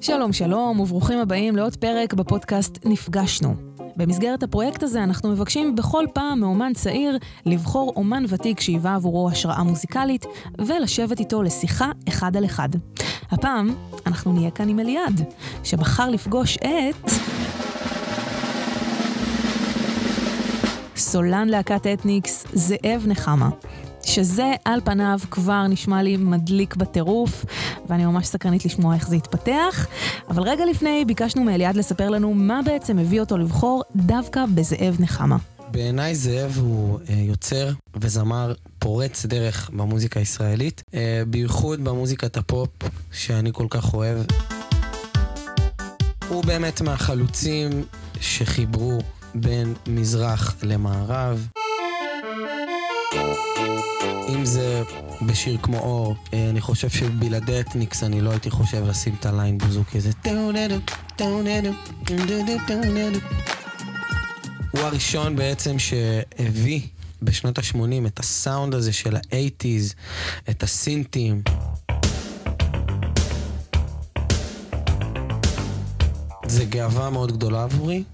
שלום 0.00 0.32
שלום 0.32 0.80
וברוכים 0.80 1.18
הבאים 1.18 1.56
לעוד 1.56 1.76
פרק 1.76 2.14
בפודקאסט 2.14 2.78
נפגשנו. 2.84 3.54
במסגרת 3.96 4.42
הפרויקט 4.42 4.82
הזה 4.82 5.02
אנחנו 5.04 5.30
מבקשים 5.30 5.76
בכל 5.76 6.04
פעם 6.14 6.40
מאומן 6.40 6.72
צעיר 6.74 7.18
לבחור 7.46 7.92
אומן 7.96 8.24
ותיק 8.28 8.60
שהיווה 8.60 8.94
עבורו 8.94 9.30
השראה 9.30 9.62
מוזיקלית 9.62 10.26
ולשבת 10.58 11.20
איתו 11.20 11.42
לשיחה 11.42 11.90
אחד 12.08 12.36
על 12.36 12.44
אחד. 12.44 12.68
הפעם 13.30 13.74
אנחנו 14.06 14.32
נהיה 14.32 14.50
כאן 14.50 14.68
עם 14.68 14.80
אליעד, 14.80 15.32
שבחר 15.64 16.10
לפגוש 16.10 16.56
את... 16.56 17.10
סולן 20.96 21.48
להקת 21.48 21.86
אתניקס, 21.86 22.46
זאב 22.52 23.04
נחמה. 23.06 23.48
שזה 24.08 24.52
על 24.64 24.80
פניו 24.84 25.18
כבר 25.30 25.66
נשמע 25.66 26.02
לי 26.02 26.16
מדליק 26.16 26.76
בטירוף, 26.76 27.44
ואני 27.88 28.06
ממש 28.06 28.26
סקרנית 28.26 28.64
לשמוע 28.64 28.94
איך 28.94 29.08
זה 29.08 29.16
יתפתח. 29.16 29.86
אבל 30.30 30.42
רגע 30.42 30.64
לפני 30.70 31.04
ביקשנו 31.06 31.44
מאליעד 31.44 31.76
לספר 31.76 32.08
לנו 32.08 32.34
מה 32.34 32.60
בעצם 32.64 32.98
הביא 32.98 33.20
אותו 33.20 33.38
לבחור 33.38 33.82
דווקא 33.96 34.44
בזאב 34.54 34.96
נחמה. 35.00 35.36
בעיניי 35.70 36.14
זאב 36.14 36.58
הוא 36.60 36.98
אה, 37.08 37.14
יוצר 37.14 37.72
וזמר 37.96 38.54
פורץ 38.78 39.26
דרך 39.26 39.70
במוזיקה 39.72 40.20
הישראלית, 40.20 40.82
אה, 40.94 41.22
בייחוד 41.26 41.84
במוזיקת 41.84 42.36
הפופ 42.36 42.68
שאני 43.12 43.50
כל 43.52 43.66
כך 43.70 43.94
אוהב. 43.94 44.18
הוא 46.28 46.44
באמת 46.44 46.80
מהחלוצים 46.80 47.84
שחיברו 48.20 48.98
בין 49.34 49.74
מזרח 49.86 50.56
למערב. 50.62 51.48
אם 54.28 54.44
זה 54.44 54.82
בשיר 55.22 55.58
כמו 55.62 55.78
אור, 55.78 56.16
אה, 56.34 56.50
אני 56.50 56.60
חושב 56.60 56.88
שבלעדי 56.88 57.60
אתניקס 57.60 58.02
אני 58.02 58.20
לא 58.20 58.30
הייתי 58.30 58.50
חושב 58.50 58.86
לשים 58.86 59.14
את 59.20 59.26
הליין 59.26 59.58
בוזוקי 59.58 59.98
הזה. 59.98 60.10
הוא 64.70 64.80
הראשון 64.80 65.36
בעצם 65.36 65.78
שהביא 65.78 66.80
בשנות 67.22 67.58
ה-80 67.58 68.06
את 68.06 68.20
הסאונד 68.20 68.74
הזה 68.74 68.92
של 68.92 69.16
ה-80's, 69.16 69.94
את 70.50 70.62
הסינטים. 70.62 71.42
זה 76.46 76.64
גאווה 76.64 77.10
מאוד 77.10 77.32
גדולה 77.32 77.62
עבורי 77.62 78.04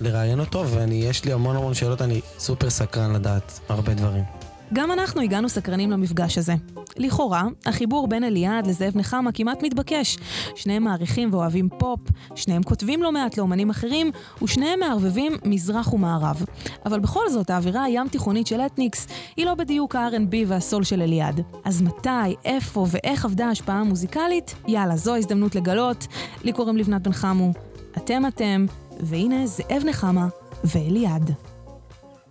לראיין 0.00 0.40
אותו, 0.40 0.66
ויש 0.68 1.24
לי 1.24 1.32
המון 1.32 1.56
המון 1.56 1.74
שאלות, 1.74 2.02
אני 2.02 2.20
סופר 2.38 2.70
סקרן 2.70 3.12
לדעת 3.12 3.60
הרבה 3.68 3.94
דברים. 3.94 4.41
גם 4.72 4.92
אנחנו 4.92 5.20
הגענו 5.20 5.48
סקרנים 5.48 5.90
למפגש 5.90 6.38
הזה. 6.38 6.54
לכאורה, 6.96 7.44
החיבור 7.66 8.08
בין 8.08 8.24
אליעד 8.24 8.66
לזאב 8.66 8.96
נחמה 8.96 9.32
כמעט 9.32 9.62
מתבקש. 9.62 10.18
שניהם 10.54 10.84
מעריכים 10.84 11.34
ואוהבים 11.34 11.68
פופ, 11.78 12.00
שניהם 12.34 12.62
כותבים 12.62 13.02
לא 13.02 13.12
מעט 13.12 13.38
לאומנים 13.38 13.70
אחרים, 13.70 14.10
ושניהם 14.42 14.80
מערבבים 14.80 15.32
מזרח 15.44 15.92
ומערב. 15.92 16.44
אבל 16.86 17.00
בכל 17.00 17.30
זאת, 17.30 17.50
האווירה 17.50 17.84
הים 17.84 18.08
תיכונית 18.08 18.46
של 18.46 18.60
אתניקס 18.60 19.06
היא 19.36 19.46
לא 19.46 19.54
בדיוק 19.54 19.96
ה-R&B 19.96 20.34
והסול 20.46 20.84
של 20.84 21.02
אליעד. 21.02 21.40
אז 21.64 21.82
מתי, 21.82 22.34
איפה 22.44 22.86
ואיך 22.90 23.24
עבדה 23.24 23.46
ההשפעה 23.46 23.80
המוזיקלית? 23.80 24.54
יאללה, 24.68 24.96
זו 24.96 25.14
ההזדמנות 25.14 25.54
לגלות. 25.54 26.06
לי 26.44 26.52
קוראים 26.52 26.76
לבנת 26.76 27.02
בן 27.02 27.12
חמו. 27.12 27.52
אתם 27.96 28.26
אתם, 28.26 28.66
והנה 29.00 29.46
זאב 29.46 29.82
נחמה 29.86 30.28
ואליעד. 30.64 31.32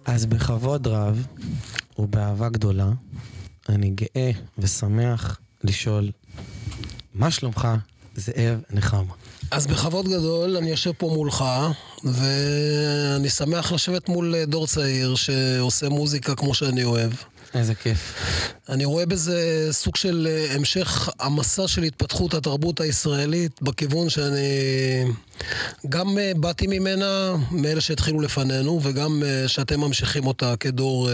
אז 0.06 0.26
בכבוד 0.26 0.88
רב 0.88 1.28
ובאהבה 2.02 2.50
גדולה, 2.50 2.92
אני 3.70 3.90
גאה 3.90 4.32
ושמח 4.58 5.40
לשאול, 5.64 6.12
מה 7.14 7.32
שלומך, 7.32 7.68
זאב 8.16 8.60
נחמה? 8.70 9.14
אז 9.52 9.68
בכבוד 9.68 10.08
גדול, 10.08 10.58
אני 10.58 10.70
יושב 10.70 10.92
פה 10.98 11.12
מולך, 11.14 11.44
ואני 12.04 13.30
שמח 13.30 13.72
לשבת 13.72 14.10
מול 14.10 14.36
דור 14.46 14.68
צעיר 14.68 15.16
שעושה 15.16 15.90
מוזיקה 15.90 16.36
כמו 16.36 16.54
שאני 16.54 16.84
אוהב. 16.84 17.12
איזה 17.54 17.76
כיף. 17.76 18.14
אני 18.70 18.86
רואה 18.86 19.06
בזה 19.06 19.68
סוג 19.72 19.96
של 19.96 20.28
אה, 20.32 20.56
המשך 20.56 21.10
המסע 21.20 21.68
של 21.68 21.84
התפתחות 21.84 22.34
התרבות 22.34 22.82
הישראלית 22.82 23.62
בכיוון 23.62 24.10
שאני 24.10 24.40
גם 25.90 26.18
אה, 26.18 26.32
באתי 26.36 26.68
ממנה, 26.68 27.36
מאלה 27.52 27.82
שהתחילו 27.82 28.22
לפנינו, 28.22 28.80
וגם 28.84 29.24
אה, 29.26 29.48
שאתם 29.48 29.80
ממשיכים 29.80 30.28
אותה 30.28 30.56
כדור 30.60 31.10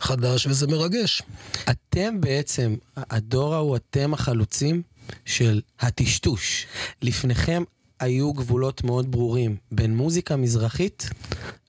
חדש, 0.00 0.46
וזה 0.46 0.66
מרגש. 0.66 1.22
אתם 1.70 2.20
בעצם, 2.20 2.76
הדור 2.96 3.54
ההוא, 3.54 3.76
אתם 3.76 4.14
החלוצים 4.14 4.82
של 5.24 5.60
הטשטוש. 5.80 6.66
לפניכם 7.02 7.62
היו 8.02 8.32
גבולות 8.32 8.84
מאוד 8.84 9.10
ברורים 9.10 9.56
בין 9.72 9.96
מוזיקה 9.96 10.36
מזרחית 10.36 11.10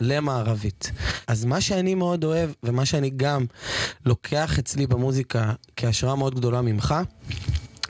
למערבית. 0.01 0.91
אז 1.27 1.45
מה 1.45 1.61
שאני 1.61 1.95
מאוד 1.95 2.23
אוהב, 2.23 2.49
ומה 2.63 2.85
שאני 2.85 3.09
גם 3.09 3.45
לוקח 4.05 4.59
אצלי 4.59 4.87
במוזיקה 4.87 5.53
כהשראה 5.75 6.15
מאוד 6.15 6.35
גדולה 6.35 6.61
ממך, 6.61 6.95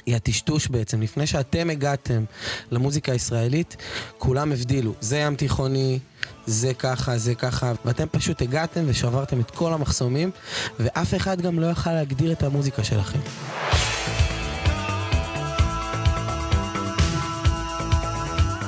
היא 0.05 0.15
הטשטוש 0.15 0.67
בעצם. 0.67 1.01
לפני 1.01 1.27
שאתם 1.27 1.69
הגעתם 1.69 2.23
למוזיקה 2.71 3.11
הישראלית, 3.11 3.77
כולם 4.17 4.51
הבדילו. 4.51 4.93
זה 5.01 5.17
ים 5.17 5.35
תיכוני, 5.35 5.99
זה 6.45 6.73
ככה, 6.73 7.17
זה 7.17 7.35
ככה, 7.35 7.71
ואתם 7.85 8.07
פשוט 8.11 8.41
הגעתם 8.41 8.83
ושברתם 8.87 9.39
את 9.39 9.51
כל 9.51 9.73
המחסומים, 9.73 10.31
ואף 10.79 11.13
אחד 11.15 11.41
גם 11.41 11.59
לא 11.59 11.67
יכל 11.67 11.91
להגדיר 11.91 12.31
את 12.31 12.43
המוזיקה 12.43 12.83
שלכם. 12.83 13.19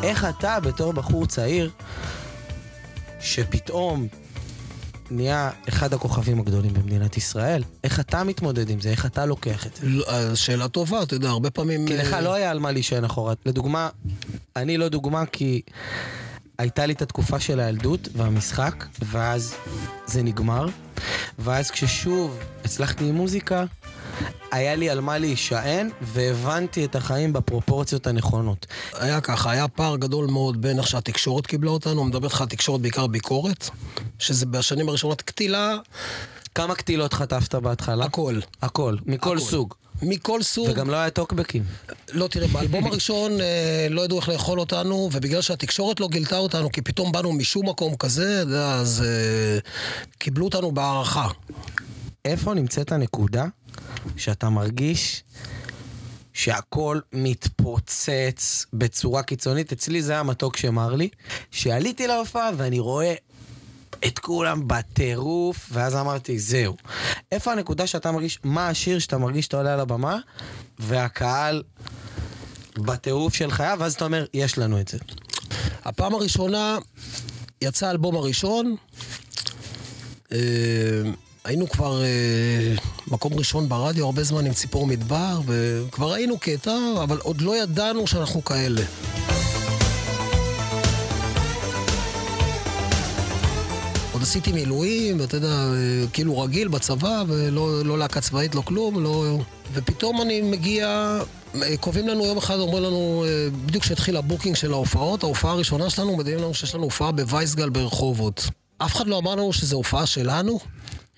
איך 0.05 0.25
אתה, 0.25 0.59
בתור 0.59 0.93
בחור 0.93 1.25
צעיר, 1.25 1.71
שפתאום 3.19 4.07
נהיה 5.11 5.51
אחד 5.69 5.93
הכוכבים 5.93 6.39
הגדולים 6.39 6.73
במדינת 6.73 7.17
ישראל, 7.17 7.63
איך 7.83 7.99
אתה 7.99 8.23
מתמודד 8.23 8.69
עם 8.69 8.81
זה? 8.81 8.89
איך 8.89 9.05
אתה 9.05 9.25
לוקח 9.25 9.67
את 9.67 9.75
זה? 9.75 9.87
לא, 9.87 10.35
שאלה 10.35 10.67
טובה, 10.67 11.03
אתה 11.03 11.15
יודע, 11.15 11.29
הרבה 11.29 11.49
פעמים... 11.49 11.87
כי 11.87 11.97
לך 11.97 12.13
אה, 12.13 12.21
לא 12.21 12.33
היה 12.33 12.51
על 12.51 12.59
מה 12.59 12.71
להישען 12.71 13.03
אחורה. 13.03 13.33
לדוגמה, 13.45 13.89
אני 14.55 14.77
לא 14.77 14.89
דוגמה 14.89 15.25
כי 15.25 15.61
הייתה 16.57 16.85
לי 16.85 16.93
את 16.93 17.01
התקופה 17.01 17.39
של 17.39 17.59
הילדות 17.59 18.09
והמשחק, 18.15 18.85
ואז 18.99 19.55
זה 20.05 20.23
נגמר. 20.23 20.65
ואז 21.39 21.71
כששוב 21.71 22.39
הצלחתי 22.65 23.05
עם 23.09 23.15
מוזיקה, 23.15 23.65
היה 24.51 24.75
לי 24.75 24.89
על 24.89 25.01
מה 25.01 25.17
להישען, 25.17 25.89
והבנתי 26.01 26.85
את 26.85 26.95
החיים 26.95 27.33
בפרופורציות 27.33 28.07
הנכונות. 28.07 28.65
היה 28.93 29.21
ככה, 29.21 29.51
היה 29.51 29.67
פער 29.67 29.95
גדול 29.97 30.25
מאוד 30.25 30.61
בין 30.61 30.79
איך 30.79 30.87
שהתקשורת 30.87 31.47
קיבלה 31.47 31.71
אותנו, 31.71 32.01
אני 32.01 32.09
מדבר 32.09 32.27
איתך 32.27 32.41
על 32.41 32.47
תקשורת 32.47 32.81
בעיקר 32.81 33.07
ביקורת, 33.07 33.69
שזה 34.19 34.45
בשנים 34.45 34.89
הראשונות 34.89 35.21
קטילה. 35.21 35.77
כמה 36.55 36.75
קטילות 36.75 37.13
חטפת 37.13 37.55
בהתחלה? 37.55 38.05
הכל. 38.05 38.39
הכל, 38.61 38.95
מכל 39.05 39.37
הכל. 39.37 39.45
סוג. 39.45 39.73
מכל 40.01 40.43
סוג. 40.43 40.69
וגם 40.69 40.89
לא 40.89 40.95
היה 40.95 41.09
טוקבקים. 41.09 41.63
לא, 42.11 42.27
תראה, 42.27 42.47
באלבום 42.47 42.85
הראשון 42.85 43.41
אה, 43.41 43.87
לא 43.89 44.01
ידעו 44.01 44.19
איך 44.19 44.29
לאכול 44.29 44.59
אותנו, 44.59 45.09
ובגלל 45.13 45.41
שהתקשורת 45.41 45.99
לא 45.99 46.07
גילתה 46.07 46.37
אותנו, 46.37 46.71
כי 46.71 46.81
פתאום 46.81 47.11
באנו 47.11 47.33
משום 47.33 47.69
מקום 47.69 47.95
כזה, 47.95 48.43
אז 48.57 49.03
אה, 49.05 49.59
קיבלו 50.17 50.45
אותנו 50.45 50.71
בהערכה. 50.71 51.27
איפה 52.25 52.53
נמצאת 52.53 52.91
הנקודה 52.91 53.45
שאתה 54.17 54.49
מרגיש 54.49 55.23
שהכל 56.33 56.99
מתפוצץ 57.13 58.65
בצורה 58.73 59.23
קיצונית. 59.23 59.71
אצלי 59.71 60.01
זה 60.01 60.19
המתוק 60.19 60.57
שמר 60.57 60.95
לי, 60.95 61.09
שעליתי 61.51 62.07
להופעה 62.07 62.49
ואני 62.57 62.79
רואה 62.79 63.13
את 64.07 64.19
כולם 64.19 64.67
בטירוף, 64.67 65.69
ואז 65.71 65.95
אמרתי, 65.95 66.39
זהו. 66.39 66.75
איפה 67.31 67.51
הנקודה 67.51 67.87
שאתה 67.87 68.11
מרגיש, 68.11 68.39
מה 68.43 68.67
השיר 68.67 68.99
שאתה 68.99 69.17
מרגיש 69.17 69.45
שאתה 69.45 69.57
עולה 69.57 69.73
על 69.73 69.79
הבמה, 69.79 70.17
והקהל 70.79 71.63
בטירוף 72.77 73.33
של 73.33 73.51
חייו, 73.51 73.77
ואז 73.79 73.93
אתה 73.93 74.05
אומר, 74.05 74.25
יש 74.33 74.57
לנו 74.57 74.79
את 74.79 74.87
זה. 74.87 74.97
הפעם 75.83 76.13
הראשונה 76.13 76.77
יצא 77.61 77.87
האלבום 77.87 78.15
הראשון, 78.15 78.75
אה, 80.31 80.37
היינו 81.45 81.69
כבר 81.69 82.03
אה, 82.03 82.75
מקום 83.07 83.33
ראשון 83.33 83.69
ברדיו 83.69 84.05
הרבה 84.05 84.23
זמן 84.23 84.45
עם 84.45 84.53
ציפור 84.53 84.87
מדבר, 84.87 85.39
וכבר 85.45 86.13
היינו 86.13 86.37
קטע, 86.39 86.77
אבל 87.03 87.17
עוד 87.17 87.41
לא 87.41 87.63
ידענו 87.63 88.07
שאנחנו 88.07 88.45
כאלה. 88.45 88.81
עוד 94.13 94.21
עשיתי 94.21 94.51
מילואים, 94.51 95.19
ואתה 95.19 95.37
יודע, 95.37 95.47
אה, 95.47 96.07
כאילו 96.13 96.39
רגיל 96.39 96.67
בצבא, 96.67 97.23
ולא 97.27 97.85
לא 97.85 97.97
להקה 97.97 98.21
צבאית, 98.21 98.55
לא 98.55 98.61
כלום, 98.61 99.03
לא... 99.03 99.37
ופתאום 99.73 100.21
אני 100.21 100.41
מגיע, 100.41 101.19
אה, 101.61 101.77
קובעים 101.77 102.07
לנו 102.07 102.25
יום 102.25 102.37
אחד, 102.37 102.59
אומרים 102.59 102.83
לנו, 102.83 103.25
אה, 103.27 103.47
בדיוק 103.65 103.83
כשהתחיל 103.83 104.17
ה 104.17 104.22
booking 104.22 104.55
של 104.55 104.73
ההופעות, 104.73 105.23
ההופעה 105.23 105.51
הראשונה 105.51 105.89
שלנו, 105.89 106.15
מודיעים 106.15 106.39
לנו 106.39 106.53
שיש 106.53 106.75
לנו 106.75 106.83
הופעה 106.83 107.11
בווייסגל 107.11 107.69
ברחובות. 107.69 108.49
אף 108.77 108.95
אחד 108.95 109.07
לא 109.07 109.17
אמר 109.17 109.35
לנו 109.35 109.53
שזו 109.53 109.75
הופעה 109.75 110.05
שלנו. 110.05 110.59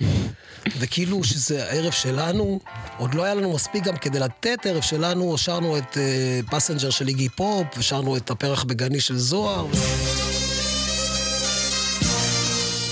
וכאילו 0.79 1.23
שזה 1.23 1.63
הערב 1.63 1.91
שלנו, 1.91 2.59
עוד 2.97 3.13
לא 3.13 3.23
היה 3.23 3.35
לנו 3.35 3.53
מספיק 3.53 3.83
גם 3.83 3.97
כדי 3.97 4.19
לתת 4.19 4.65
ערב 4.65 4.81
שלנו, 4.81 5.37
שרנו 5.37 5.77
את 5.77 5.97
אה, 5.97 6.51
Passenger 6.51 6.89
של 6.89 7.07
איגי 7.07 7.29
פופ, 7.29 7.67
ושרנו 7.77 8.17
את 8.17 8.31
הפרח 8.31 8.63
בגני 8.63 8.99
של 8.99 9.17
זוהר. 9.17 9.67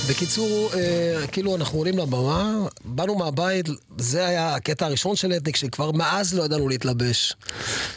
בקיצור, 0.09 0.69
אה, 0.73 1.27
כאילו 1.27 1.55
אנחנו 1.55 1.77
עולים 1.77 1.97
לבמה, 1.97 2.53
באנו 2.85 3.15
מהבית, 3.15 3.65
זה 3.97 4.27
היה 4.27 4.55
הקטע 4.55 4.85
הראשון 4.85 5.15
של 5.15 5.33
אתניק, 5.33 5.55
שכבר 5.55 5.91
מאז 5.91 6.33
לא 6.33 6.43
ידענו 6.43 6.69
להתלבש. 6.69 7.35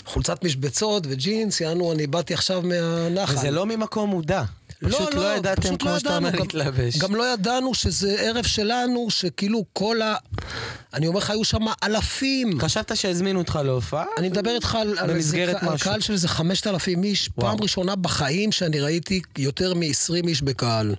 חולצת 0.05 0.45
משבצות 0.45 1.07
וג'ינס, 1.09 1.61
יענו, 1.61 1.93
אני 1.93 2.07
באתי 2.07 2.35
עכשיו 2.35 2.63
מהנחל. 2.63 3.35
וזה 3.35 3.51
לא 3.51 3.67
ממקום 3.67 4.11
מודע. 4.11 4.43
פשוט 4.85 5.15
לא, 5.15 5.23
לא 5.23 5.37
ידעתם, 5.37 5.63
פשוט 5.63 5.83
כמו 5.83 5.91
לא 5.91 5.99
שאתה 5.99 6.17
אומר, 6.17 6.31
להתלבש. 6.31 6.97
גם, 6.99 7.09
גם 7.09 7.15
לא 7.15 7.33
ידענו 7.33 7.75
שזה 7.75 8.17
ערב 8.21 8.45
שלנו, 8.45 9.11
שכאילו 9.11 9.65
כל 9.73 10.03
ה... 10.03 10.15
אני 10.95 11.07
אומר 11.07 11.19
לך, 11.19 11.31
היו 11.31 11.45
שם 11.45 11.67
אלפים. 11.83 12.61
חשבת 12.61 12.97
שהזמינו 12.97 13.39
אותך 13.39 13.59
להופעה? 13.65 14.05
אני 14.19 14.29
מדבר 14.29 14.55
איתך 14.55 14.75
על, 14.75 14.99
על, 14.99 15.11
איזה, 15.11 15.55
על. 15.61 15.79
קהל 15.79 16.01
של 16.01 16.13
איזה 16.13 16.29
5,000 16.29 17.05
איש, 17.05 17.31
וואו. 17.39 17.51
פעם 17.51 17.63
ראשונה 17.63 17.97
בחיים 17.97 18.53
שאני 18.53 18.81
ראיתי 18.81 19.21
יותר 19.39 19.75
מ-20 19.75 20.27
איש 20.29 20.43
בקהל. 20.43 20.95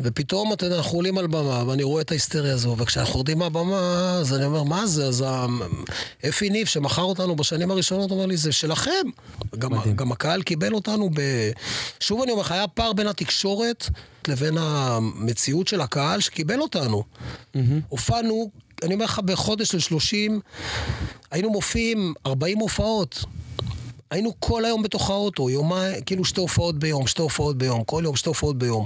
ופתאום, 0.00 0.52
אתה 0.52 0.66
יודע, 0.66 0.76
אנחנו 0.76 0.98
עולים 0.98 1.18
על 1.18 1.26
במה, 1.26 1.64
ואני 1.66 1.82
רואה 1.82 2.02
את 2.02 2.10
ההיסטריה 2.10 2.54
הזו, 2.54 2.76
וכשאנחנו 2.78 3.14
יורדים 3.14 3.38
מהבמה, 3.38 4.16
אז 4.20 4.34
אני 4.34 4.44
אומר, 4.44 4.62
מה 4.62 4.86
זה? 4.86 5.06
אז 5.06 5.24
אפי 6.28 6.50
ניב, 6.50 6.66
שמכר 6.66 7.02
אותנו 7.02 7.36
בשנים 7.36 7.70
הראשונות, 7.70 8.10
אומר 8.10 8.26
לי, 8.26 8.36
זה 8.36 8.52
שלכם. 8.52 8.90
גם. 9.58 9.70
גם 9.96 10.12
הקהל 10.12 10.42
קיבל 10.42 10.74
אותנו 10.74 11.10
ב... 11.14 11.20
שוב 12.00 12.22
אני 12.22 12.30
אומר 12.30 12.42
לך, 12.42 12.52
היה 12.52 12.68
פער 12.68 12.92
בין 12.92 13.06
התקשורת 13.06 13.86
לבין 14.28 14.54
המציאות 14.58 15.68
של 15.68 15.80
הקהל 15.80 16.20
שקיבל 16.20 16.60
אותנו. 16.60 17.02
הופענו, 17.88 18.50
אני 18.82 18.94
אומר 18.94 19.04
לך, 19.04 19.18
בחודש 19.18 19.68
של 19.68 19.78
30, 19.78 20.40
היינו 21.30 21.50
מופיעים 21.50 22.14
40 22.26 22.58
הופעות. 22.58 23.24
היינו 24.10 24.32
כל 24.40 24.64
היום 24.64 24.82
בתוך 24.82 25.10
האוטו, 25.10 25.50
יומיים, 25.50 26.00
כאילו 26.00 26.24
שתי 26.24 26.40
הופעות 26.40 26.78
ביום, 26.78 27.06
שתי 27.06 27.22
הופעות 27.22 27.58
ביום, 27.58 27.84
כל 27.84 28.02
יום 28.04 28.16
שתי 28.16 28.28
הופעות 28.28 28.58
ביום. 28.58 28.84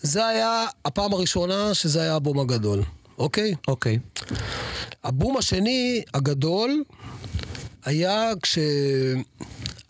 זה 0.00 0.26
היה 0.26 0.66
הפעם 0.84 1.12
הראשונה 1.12 1.74
שזה 1.74 2.02
היה 2.02 2.14
הבום 2.14 2.40
הגדול, 2.40 2.82
אוקיי? 3.18 3.54
אוקיי. 3.68 3.98
הבום 5.04 5.36
השני, 5.36 6.02
הגדול, 6.14 6.82
היה 7.84 8.32
כש... 8.42 8.58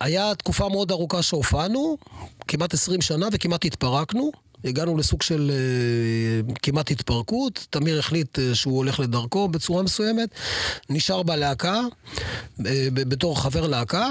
היה 0.01 0.35
תקופה 0.35 0.69
מאוד 0.69 0.91
ארוכה 0.91 1.23
שהופענו, 1.23 1.97
כמעט 2.49 2.75
20 2.75 3.01
שנה 3.01 3.29
וכמעט 3.33 3.65
התפרקנו. 3.65 4.44
הגענו 4.65 4.97
לסוג 4.97 5.23
של 5.23 5.51
אה, 5.55 6.55
כמעט 6.63 6.91
התפרקות, 6.91 7.67
תמיר 7.71 7.99
החליט 7.99 8.39
אה, 8.39 8.55
שהוא 8.55 8.77
הולך 8.77 9.01
לדרכו 9.01 9.49
בצורה 9.49 9.83
מסוימת, 9.83 10.29
נשאר 10.91 11.23
בלהקה, 11.23 11.81
אה, 12.67 12.87
בתור 12.91 13.41
חבר 13.41 13.67
להקה, 13.67 14.09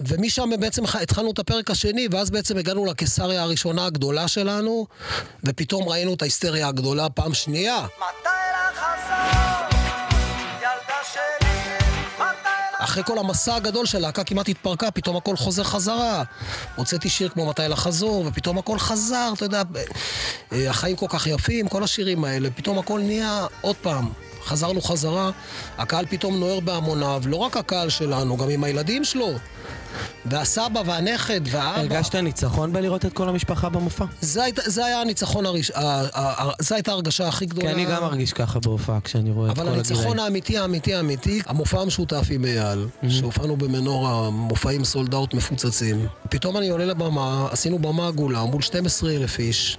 ומשם 0.00 0.50
בעצם 0.60 0.82
התחלנו 1.02 1.30
את 1.30 1.38
הפרק 1.38 1.70
השני, 1.70 2.08
ואז 2.10 2.30
בעצם 2.30 2.56
הגענו 2.56 2.84
לקיסריה 2.84 3.42
הראשונה 3.42 3.86
הגדולה 3.86 4.28
שלנו, 4.28 4.86
ופתאום 5.44 5.88
ראינו 5.88 6.14
את 6.14 6.22
ההיסטריה 6.22 6.68
הגדולה 6.68 7.08
פעם 7.08 7.34
שנייה. 7.34 7.80
מתי 7.80 8.53
אחרי 12.94 13.04
כל 13.04 13.18
המסע 13.18 13.54
הגדול 13.54 13.86
של 13.86 13.98
להקה 13.98 14.24
כמעט 14.24 14.48
התפרקה, 14.48 14.90
פתאום 14.90 15.16
הכל 15.16 15.36
חוזר 15.36 15.64
חזרה. 15.64 16.22
הוצאתי 16.76 17.08
שיר 17.08 17.28
כמו 17.28 17.46
מתי 17.48 17.62
לחזור, 17.68 18.24
ופתאום 18.26 18.58
הכל 18.58 18.78
חזר, 18.78 19.32
אתה 19.36 19.44
יודע, 19.44 19.62
אה, 20.52 20.70
החיים 20.70 20.96
כל 20.96 21.06
כך 21.08 21.26
יפים, 21.26 21.68
כל 21.68 21.82
השירים 21.82 22.24
האלה, 22.24 22.50
פתאום 22.50 22.78
הכל 22.78 23.00
נהיה 23.00 23.46
עוד 23.60 23.76
פעם. 23.76 24.08
חזרנו 24.46 24.80
חזרה, 24.80 25.30
הקהל 25.78 26.04
פתאום 26.10 26.36
נוער 26.40 26.60
בהמוניו, 26.60 27.22
לא 27.26 27.36
רק 27.36 27.56
הקהל 27.56 27.88
שלנו, 27.88 28.36
גם 28.36 28.48
עם 28.48 28.64
הילדים 28.64 29.04
שלו. 29.04 29.30
והסבא 30.26 30.82
והנכד 30.86 31.40
והאבא. 31.50 31.80
הרגשת 31.80 32.14
ניצחון 32.14 32.72
בלראות 32.72 33.04
את 33.04 33.12
כל 33.12 33.28
המשפחה 33.28 33.68
במופע? 33.68 34.04
זה, 34.20 34.42
היית- 34.44 34.58
זה 34.66 34.84
היה 34.84 35.00
הניצחון 35.00 35.46
הראשון, 35.46 35.76
זו 36.60 36.74
הייתה 36.74 36.90
ההרגשה 36.92 37.28
הכי 37.28 37.46
גדולה. 37.46 37.66
כי 37.68 37.74
אני 37.74 37.84
גם 37.84 38.02
מרגיש 38.02 38.32
ככה 38.32 38.58
בהופעה 38.60 39.00
כשאני 39.00 39.30
רואה 39.30 39.50
את 39.50 39.54
כל 39.56 39.60
אבל 39.60 39.70
הגילאים. 39.70 39.92
הניצחון 39.96 40.18
האמיתי, 40.18 40.58
האמיתי, 40.58 40.94
האמיתי, 40.94 41.42
המופע 41.46 41.80
המשותף 41.80 42.26
עם 42.30 42.44
אייל, 42.44 42.86
שהופענו 43.08 43.56
במנורה, 43.56 44.30
מופעים 44.30 44.84
סולד 44.84 45.14
אאוט 45.14 45.34
מפוצצים. 45.34 46.06
פתאום 46.30 46.56
אני 46.56 46.68
עולה 46.68 46.84
לבמה, 46.84 47.48
עשינו 47.50 47.78
במה 47.78 48.08
עגולה 48.08 48.42
מול 48.44 48.62
12,000 48.62 49.38
איש, 49.38 49.78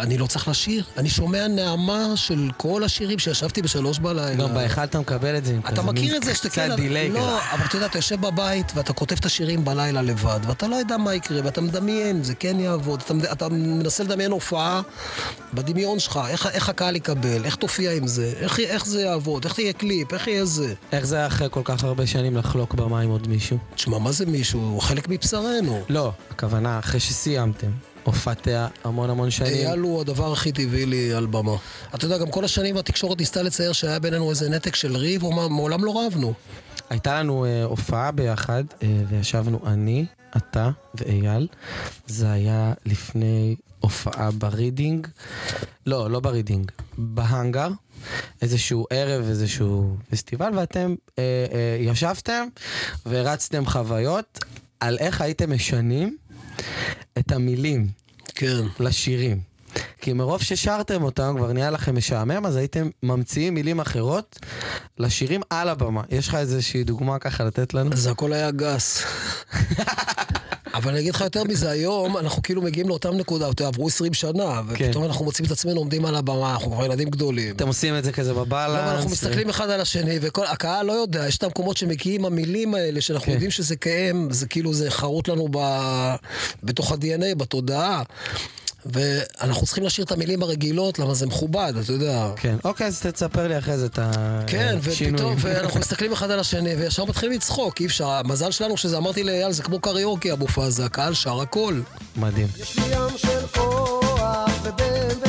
ואני 0.00 0.18
לא 0.18 0.26
צריך 0.26 0.48
לשיר. 0.48 0.84
אני 0.96 1.08
שומע 1.08 1.48
נעמה 1.48 2.12
של 2.14 2.50
כל 2.56 2.84
השירים 2.84 3.18
שישבתי 3.18 3.62
בשלוש 3.62 3.98
בלילה. 3.98 4.34
גם 4.34 4.54
בהיכל 4.54 4.84
אתה 4.84 5.00
מקבל 5.00 5.36
את 5.36 5.44
זה 5.44 5.58
אתה 5.68 5.82
מכיר 5.82 6.16
את 6.16 6.22
זה 6.22 6.34
שאתה 6.34 6.48
קצת 6.48 6.56
כן... 6.68 6.76
דיליי 6.76 7.08
כזה. 7.08 7.18
לא, 7.18 7.38
אבל 7.52 7.64
אתה 7.64 7.76
יודע, 7.76 7.86
אתה 7.86 7.98
יושב 7.98 8.20
בבית 8.20 8.72
ואתה 8.74 8.92
כותב 8.92 9.16
את 9.20 9.24
השירים 9.24 9.64
בלילה 9.64 10.02
לבד, 10.02 10.40
ואתה 10.46 10.68
לא 10.68 10.76
יודע 10.76 10.96
מה 10.96 11.14
יקרה, 11.14 11.40
ואתה 11.44 11.60
מדמיין, 11.60 12.22
זה 12.22 12.34
כן 12.34 12.60
יעבוד. 12.60 13.02
אתה, 13.32 13.48
מנסה 13.48 14.04
לדמיין 14.04 14.30
הופעה 14.30 14.80
בדמיון 15.54 15.98
שלך, 15.98 16.20
איך, 16.28 16.46
איך 16.46 16.68
הקהל 16.68 16.96
יקבל, 16.96 17.44
איך 17.44 17.56
תופיע 17.56 17.92
עם 17.92 18.06
זה, 18.06 18.32
איך, 18.36 18.60
איך 18.60 18.86
זה 18.86 19.00
יעבוד, 19.00 19.44
איך 19.44 19.54
תהיה 19.54 19.72
קליפ, 19.72 20.12
איך 20.12 20.28
יהיה 20.28 20.44
זה. 20.44 20.74
איך 20.92 21.04
זה 21.04 21.26
אחרי 21.26 21.48
כל 21.50 21.62
כך 21.64 21.84
הרבה 21.84 22.06
שנים 22.06 22.36
לחלוק 22.36 22.74
במה 22.74 23.00
עם 23.00 23.10
עוד 23.10 23.28
מישהו? 23.28 23.58
תשמע, 23.74 23.98
מה 23.98 24.12
זה 24.12 24.26
מישהו? 24.26 24.60
הוא 24.60 24.80
חלק 24.80 25.08
מבשרנו. 25.08 25.82
לא, 25.88 26.12
הכוונה, 26.30 26.78
אחרי 26.78 27.00
שסיימתם. 27.00 27.70
הופעתי 28.08 28.50
המון 28.84 29.10
המון 29.10 29.30
שנים. 29.30 29.52
אייל 29.52 29.78
הוא 29.78 30.00
הדבר 30.00 30.32
הכי 30.32 30.52
טבעי 30.52 30.86
לי 30.86 31.12
על 31.12 31.26
במה. 31.26 31.56
אתה 31.94 32.04
יודע, 32.04 32.18
גם 32.18 32.30
כל 32.30 32.44
השנים 32.44 32.76
התקשורת 32.76 33.18
ניסתה 33.18 33.42
לצייר 33.42 33.72
שהיה 33.72 33.98
בינינו 33.98 34.30
איזה 34.30 34.48
נתק 34.48 34.74
של 34.74 34.96
ריב, 34.96 35.22
הוא 35.22 35.32
אמר, 35.32 35.48
מעולם 35.48 35.84
לא 35.84 36.06
רבנו. 36.06 36.34
הייתה 36.90 37.18
לנו 37.18 37.44
אה, 37.44 37.64
הופעה 37.64 38.10
ביחד, 38.10 38.64
אה, 38.82 38.88
וישבנו 39.08 39.60
אני, 39.66 40.06
אתה 40.36 40.70
ואייל. 40.94 41.48
זה 42.06 42.30
היה 42.32 42.72
לפני 42.86 43.56
הופעה 43.80 44.30
ברידינג. 44.30 45.06
לא, 45.86 46.10
לא 46.10 46.20
ברידינג, 46.20 46.70
בהאנגר. 46.98 47.68
איזשהו 48.42 48.86
ערב, 48.90 49.24
איזשהו 49.28 49.96
פסטיבל, 50.10 50.50
ואתם 50.54 50.94
אה, 51.18 51.24
אה, 51.52 51.76
ישבתם 51.80 52.46
והרצתם 53.06 53.66
חוויות 53.66 54.38
על 54.80 54.98
איך 54.98 55.20
הייתם 55.20 55.52
משנים 55.52 56.16
את 57.18 57.32
המילים 57.32 57.86
כן. 58.34 58.62
לשירים. 58.80 59.40
כי 60.00 60.12
מרוב 60.12 60.42
ששרתם 60.42 61.02
אותם, 61.02 61.34
כבר 61.36 61.52
נהיה 61.52 61.70
לכם 61.70 61.96
משעמם, 61.96 62.46
אז 62.46 62.56
הייתם 62.56 62.88
ממציאים 63.02 63.54
מילים 63.54 63.80
אחרות 63.80 64.38
לשירים 64.98 65.40
על 65.50 65.68
הבמה. 65.68 66.02
יש 66.10 66.28
לך 66.28 66.34
איזושהי 66.34 66.84
דוגמה 66.84 67.18
ככה 67.18 67.44
לתת 67.44 67.74
לנו? 67.74 67.96
זה 67.96 68.10
הכל 68.10 68.32
היה 68.32 68.50
גס. 68.50 69.02
אבל 70.78 70.90
אני 70.90 71.00
אגיד 71.00 71.14
לך 71.14 71.20
יותר 71.20 71.44
מזה, 71.44 71.70
היום 71.70 72.16
אנחנו 72.16 72.42
כאילו 72.42 72.62
מגיעים 72.62 72.88
לאותם 72.88 73.16
נקודה, 73.16 73.50
אתה 73.50 73.62
יודע, 73.62 73.68
עברו 73.68 73.88
20 73.88 74.14
שנה, 74.14 74.62
ופתאום 74.68 75.04
אנחנו 75.04 75.24
מוצאים 75.24 75.46
את 75.46 75.50
עצמנו 75.50 75.76
עומדים 75.76 76.04
על 76.04 76.14
הבמה, 76.14 76.52
אנחנו 76.52 76.72
כבר 76.72 76.84
ילדים 76.84 77.10
גדולים. 77.10 77.56
אתם 77.56 77.66
עושים 77.66 77.98
את 77.98 78.04
זה 78.04 78.12
כזה 78.12 78.34
בבלנס? 78.34 78.74
לא, 78.74 78.92
אנחנו 78.92 79.10
מסתכלים 79.10 79.48
אחד 79.48 79.70
על 79.70 79.80
השני, 79.80 80.18
והקהל 80.20 80.86
לא 80.86 80.92
יודע, 80.92 81.26
יש 81.28 81.36
את 81.36 81.42
המקומות 81.42 81.76
שמגיעים 81.76 82.24
המילים 82.24 82.74
האלה, 82.74 83.00
שאנחנו 83.00 83.26
כן. 83.26 83.32
יודעים 83.32 83.50
שזה 83.50 83.76
קיים, 83.76 84.28
זה 84.30 84.46
כאילו, 84.46 84.72
זה 84.74 84.90
חרוט 84.90 85.28
לנו. 85.28 85.48
בתוך 86.62 86.92
ה-DNA, 86.92 87.34
בתודעה. 87.36 88.02
ואנחנו 88.86 89.66
צריכים 89.66 89.84
לשיר 89.84 90.04
את 90.04 90.12
המילים 90.12 90.42
הרגילות, 90.42 90.98
למה 90.98 91.14
זה 91.14 91.26
מכובד, 91.26 91.72
אתה 91.84 91.92
יודע. 91.92 92.30
כן, 92.36 92.56
אוקיי, 92.64 92.86
אז 92.86 93.00
תספר 93.00 93.48
לי 93.48 93.58
אחרי 93.58 93.78
זה 93.78 93.86
את 93.86 93.98
כן, 94.46 94.78
השינויים. 94.88 95.14
ופתאום, 95.14 95.34
ואנחנו 95.38 95.80
מסתכלים 95.80 96.12
אחד 96.12 96.30
על 96.30 96.40
השני, 96.40 96.74
וישר 96.74 97.04
מתחילים 97.04 97.36
לצחוק, 97.36 97.80
אי 97.80 97.86
אפשר. 97.86 98.08
המזל 98.08 98.50
שלנו 98.50 98.76
שזה, 98.76 98.96
אמרתי 98.96 99.22
לאייל, 99.22 99.52
זה 99.52 99.62
כמו 99.62 99.80
קריוקי 99.80 100.30
המופע 100.30 100.64
הזה, 100.64 100.84
הקהל 100.84 101.14
שר 101.14 101.40
הכל. 101.40 101.80
מדהים. 102.16 102.46
יש 102.60 102.78
לי 102.78 102.84
ים 102.84 103.18
של 103.18 103.46
כוח 103.54 104.50
ובן 104.62 105.14
טוב, 105.22 105.27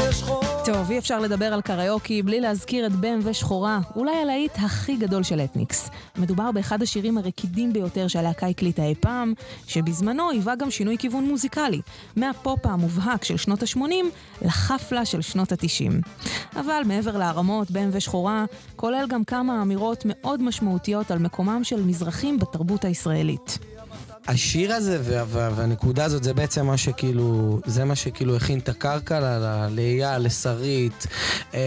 אפשר 0.99 1.19
לדבר 1.19 1.53
על 1.53 1.61
קריוקי 1.61 2.21
בלי 2.21 2.41
להזכיר 2.41 2.85
את 2.85 2.91
בם 2.91 3.19
ושחורה, 3.23 3.79
אולי 3.95 4.15
הלהיט 4.21 4.51
הכי 4.55 4.95
גדול 4.95 5.23
של 5.23 5.39
אתניקס. 5.39 5.89
מדובר 6.17 6.51
באחד 6.51 6.81
השירים 6.81 7.17
הרקידים 7.17 7.73
ביותר 7.73 8.07
שהלהקה 8.07 8.47
הקליטה 8.47 8.83
אי 8.83 8.95
פעם, 8.95 9.33
שבזמנו 9.67 10.29
היווה 10.29 10.55
גם 10.55 10.71
שינוי 10.71 10.97
כיוון 10.97 11.23
מוזיקלי, 11.23 11.81
מהפופ 12.15 12.65
המובהק 12.65 13.23
של 13.23 13.37
שנות 13.37 13.63
ה-80 13.63 13.81
לחפלה 14.41 15.05
של 15.05 15.21
שנות 15.21 15.51
ה-90. 15.51 16.09
אבל 16.55 16.81
מעבר 16.85 17.17
להרמות, 17.17 17.71
בם 17.71 17.89
ושחורה, 17.91 18.45
כולל 18.75 19.05
גם 19.09 19.23
כמה 19.23 19.61
אמירות 19.61 20.03
מאוד 20.05 20.43
משמעותיות 20.43 21.11
על 21.11 21.19
מקומם 21.19 21.63
של 21.63 21.83
מזרחים 21.83 22.39
בתרבות 22.39 22.85
הישראלית. 22.85 23.59
השיר 24.27 24.73
הזה 24.73 24.99
וה- 25.03 25.23
וה- 25.29 25.49
והנקודה 25.55 26.05
הזאת 26.05 26.23
זה 26.23 26.33
בעצם 26.33 26.65
מה 26.65 26.77
שכאילו, 26.77 27.59
זה 27.65 27.85
מה 27.85 27.95
שכאילו 27.95 28.35
הכין 28.35 28.59
את 28.59 28.69
הקרקע 28.69 29.19
לאייל, 29.71 30.17
לשרית, 30.21 31.07
אה, 31.53 31.59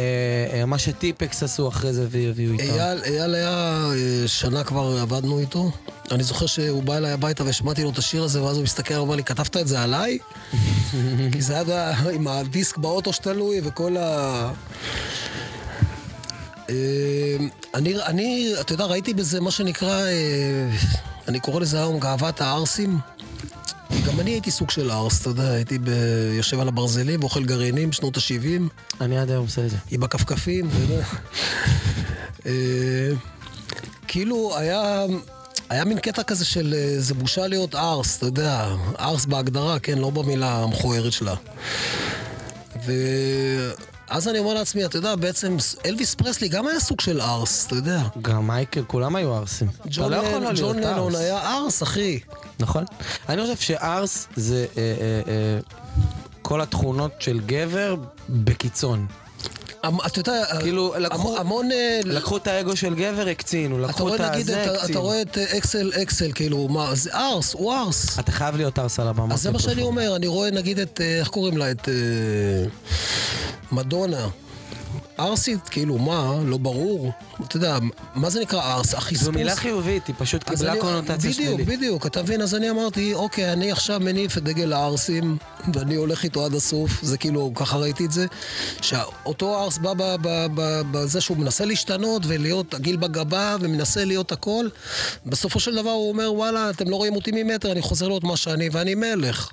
אה, 0.52 0.64
מה 0.66 0.78
שטיפקס 0.78 1.42
עשו 1.42 1.68
אחרי 1.68 1.92
זה 1.92 2.06
והביאו 2.11 2.52
איתם. 2.52 2.64
אייל, 2.64 2.99
אייל 3.04 3.35
היה, 3.35 3.87
אה, 3.92 4.28
שנה 4.28 4.64
כבר 4.64 4.97
עבדנו 5.00 5.38
איתו. 5.38 5.71
אני 6.11 6.23
זוכר 6.23 6.47
שהוא 6.47 6.82
בא 6.82 6.97
אליי 6.97 7.12
הביתה 7.12 7.44
והשמעתי 7.44 7.82
לו 7.82 7.90
את 7.90 7.99
השיר 7.99 8.23
הזה, 8.23 8.42
ואז 8.42 8.56
הוא 8.56 8.64
מסתכל 8.64 8.94
ואומר 8.94 9.16
לי, 9.16 9.25
כתבת 9.25 9.56
את 9.56 9.68
זה 9.68 9.80
עליי? 9.82 10.18
כי 11.32 11.42
זה 11.42 11.61
היה 11.61 11.90
עם 12.12 12.28
הדיסק 12.28 12.76
באוטו 12.76 13.12
שתלוי 13.12 13.61
וכל 13.64 13.97
ה... 13.97 14.50
אה, 16.71 17.37
אני, 17.75 17.94
אני, 18.06 18.54
אתה 18.61 18.73
יודע, 18.73 18.85
ראיתי 18.85 19.14
בזה 19.14 19.40
מה 19.40 19.50
שנקרא, 19.50 20.00
אה, 20.06 20.68
אני 21.32 21.40
קורא 21.40 21.60
לזה 21.60 21.78
היום 21.78 22.00
גאוות 22.00 22.40
הערסים. 22.40 22.98
גם 24.06 24.20
אני 24.20 24.30
הייתי 24.30 24.50
סוג 24.50 24.70
של 24.70 24.90
ערס, 24.90 25.20
אתה 25.20 25.30
יודע, 25.30 25.50
הייתי 25.50 25.78
ב... 25.78 25.88
יושב 26.36 26.60
על 26.60 26.68
הברזלים 26.68 27.20
ואוכל 27.20 27.44
גרעינים 27.44 27.90
בשנות 27.90 28.16
ה-70, 28.16 28.62
אני 29.00 29.18
עד 29.18 29.30
היום 29.30 29.44
עושה 29.44 29.64
את 29.64 29.70
זה. 29.70 29.76
עם 29.90 30.02
הכפכפים, 30.02 30.68
אתה 30.68 30.76
יודע. 30.78 31.04
אה, 32.46 33.10
כאילו, 34.08 34.56
היה... 34.56 35.04
היה 35.68 35.84
מין 35.84 35.98
קטע 35.98 36.22
כזה 36.22 36.44
של 36.44 36.74
אה, 36.76 37.00
זה 37.00 37.14
בושה 37.14 37.46
להיות 37.46 37.74
ארס, 37.74 38.16
אתה 38.16 38.26
יודע, 38.26 38.74
ארס 39.00 39.24
בהגדרה, 39.24 39.78
כן, 39.78 39.98
לא 39.98 40.10
במילה 40.10 40.62
המכוערת 40.62 41.12
שלה. 41.12 41.34
ואז 44.12 44.28
אני 44.28 44.38
אומר 44.38 44.54
לעצמי, 44.54 44.85
אתה 44.85 44.97
יודע, 44.97 45.14
בעצם 45.16 45.57
אלוויס 45.87 46.14
פרסלי 46.14 46.49
גם 46.49 46.66
היה 46.66 46.81
סוג 46.81 47.00
של 47.00 47.21
ארס, 47.21 47.66
אתה 47.66 47.75
יודע. 47.75 48.02
גם 48.23 48.47
מייקל, 48.47 48.83
כולם 48.87 49.16
היו 49.16 49.35
ערסים. 49.35 49.69
אתה 49.81 49.88
ג'ון 49.90 50.12
לא 50.12 50.23
לא 50.52 50.75
לנון. 50.75 51.14
היה 51.14 51.57
ארס, 51.57 51.83
אחי. 51.83 52.21
נכון. 52.61 52.85
אני 53.28 53.42
חושב 53.42 53.57
שארס 53.57 54.28
זה 54.37 54.66
אה, 54.76 54.83
אה, 54.83 55.33
אה, 55.33 55.59
כל 56.42 56.61
התכונות 56.61 57.12
של 57.19 57.40
גבר 57.47 57.97
בקיצון. 58.28 59.07
אתה 60.06 60.20
יודע, 60.20 60.44
כאילו, 60.60 60.94
המ- 60.96 61.02
לקחו- 61.02 61.36
המון... 61.38 61.72
אה, 61.72 62.00
לקחו 62.04 62.36
את 62.36 62.46
האגו 62.46 62.76
של 62.76 62.94
גבר, 62.94 63.28
הקצינו, 63.28 63.78
אתה 63.78 63.86
לקחו 63.86 64.02
רואה 64.04 64.14
את 64.16 64.20
נגיד, 64.20 64.40
הזה, 64.50 64.62
אתה- 64.64 64.72
אתה 64.74 64.80
הקצינו. 64.80 65.00
רואה 65.02 65.22
את 65.22 65.38
אה, 65.38 65.58
אקסל, 65.58 65.92
אקסל, 66.02 66.32
כאילו, 66.34 66.68
מה, 66.68 66.94
זה 66.94 67.10
ארס, 67.14 67.52
הוא 67.54 67.74
ארס. 67.74 68.18
אתה 68.18 68.32
חייב 68.32 68.56
להיות 68.56 68.78
ארס 68.78 69.00
על 69.00 69.08
הבמה. 69.08 69.34
אז 69.34 69.42
זה 69.42 69.50
מה. 69.50 69.58
שאני 69.58 69.82
אומר, 69.82 70.16
אני 70.16 70.26
רואה 70.26 70.50
נגיד 70.50 70.78
את, 70.78 71.00
אה, 71.00 71.18
איך 71.18 71.28
קוראים 71.28 71.56
לה? 71.56 71.70
את 71.70 71.88
אה, 71.88 71.94
מדונה. 73.72 74.28
ארסית, 75.19 75.69
כאילו, 75.69 75.99
מה? 75.99 76.35
לא 76.45 76.57
ברור. 76.57 77.12
אתה 77.45 77.57
יודע, 77.57 77.78
מה 78.14 78.31
זה 78.31 78.40
נקרא 78.40 78.73
ארס? 78.75 78.95
החספוס. 78.95 79.23
זו 79.23 79.33
מילה 79.33 79.57
חיובית, 79.57 80.07
היא 80.07 80.14
פשוט 80.19 80.45
קיבלה 80.45 80.75
קונוטציה 80.81 81.16
בדיוק, 81.16 81.35
שלילית. 81.35 81.66
בדיוק, 81.66 82.07
אתה 82.07 82.23
מבין? 82.23 82.42
אז 82.42 82.54
אני 82.54 82.71
אמרתי, 82.71 83.14
אוקיי, 83.14 83.52
אני 83.52 83.73
עכשיו 83.73 84.00
מניף 84.00 84.38
את 84.38 84.42
דגל 84.42 84.73
הערסים, 84.73 85.37
ואני 85.75 85.95
הולך 85.95 86.25
איתו 86.25 86.45
עד 86.45 86.54
הסוף, 86.54 87.02
זה 87.02 87.19
כאילו, 87.19 87.52
ככה 87.54 87.76
ראיתי 87.76 88.04
את 88.04 88.12
זה, 88.12 88.26
שאותו 88.81 89.59
ערס 89.59 89.78
בא 89.78 89.92
בזה 90.90 91.21
שהוא 91.21 91.37
מנסה 91.37 91.64
להשתנות 91.64 92.23
ולהיות 92.26 92.75
עגיל 92.75 92.97
בגבה, 92.97 93.57
ומנסה 93.61 94.04
להיות 94.04 94.33
הכל, 94.33 94.69
בסופו 95.26 95.61
של 95.61 95.75
דבר 95.75 95.90
הוא 95.90 96.09
אומר, 96.09 96.33
וואלה, 96.33 96.71
אתם 96.71 96.88
לא 96.88 96.97
רואים 96.97 97.14
אותי 97.14 97.31
ממטר, 97.35 97.73
אני 97.73 97.83
חוזר 97.83 98.09
להיות 98.09 98.25
מה 98.25 98.37
שאני, 98.37 98.69
ואני 98.73 98.95
מלך. 98.95 99.50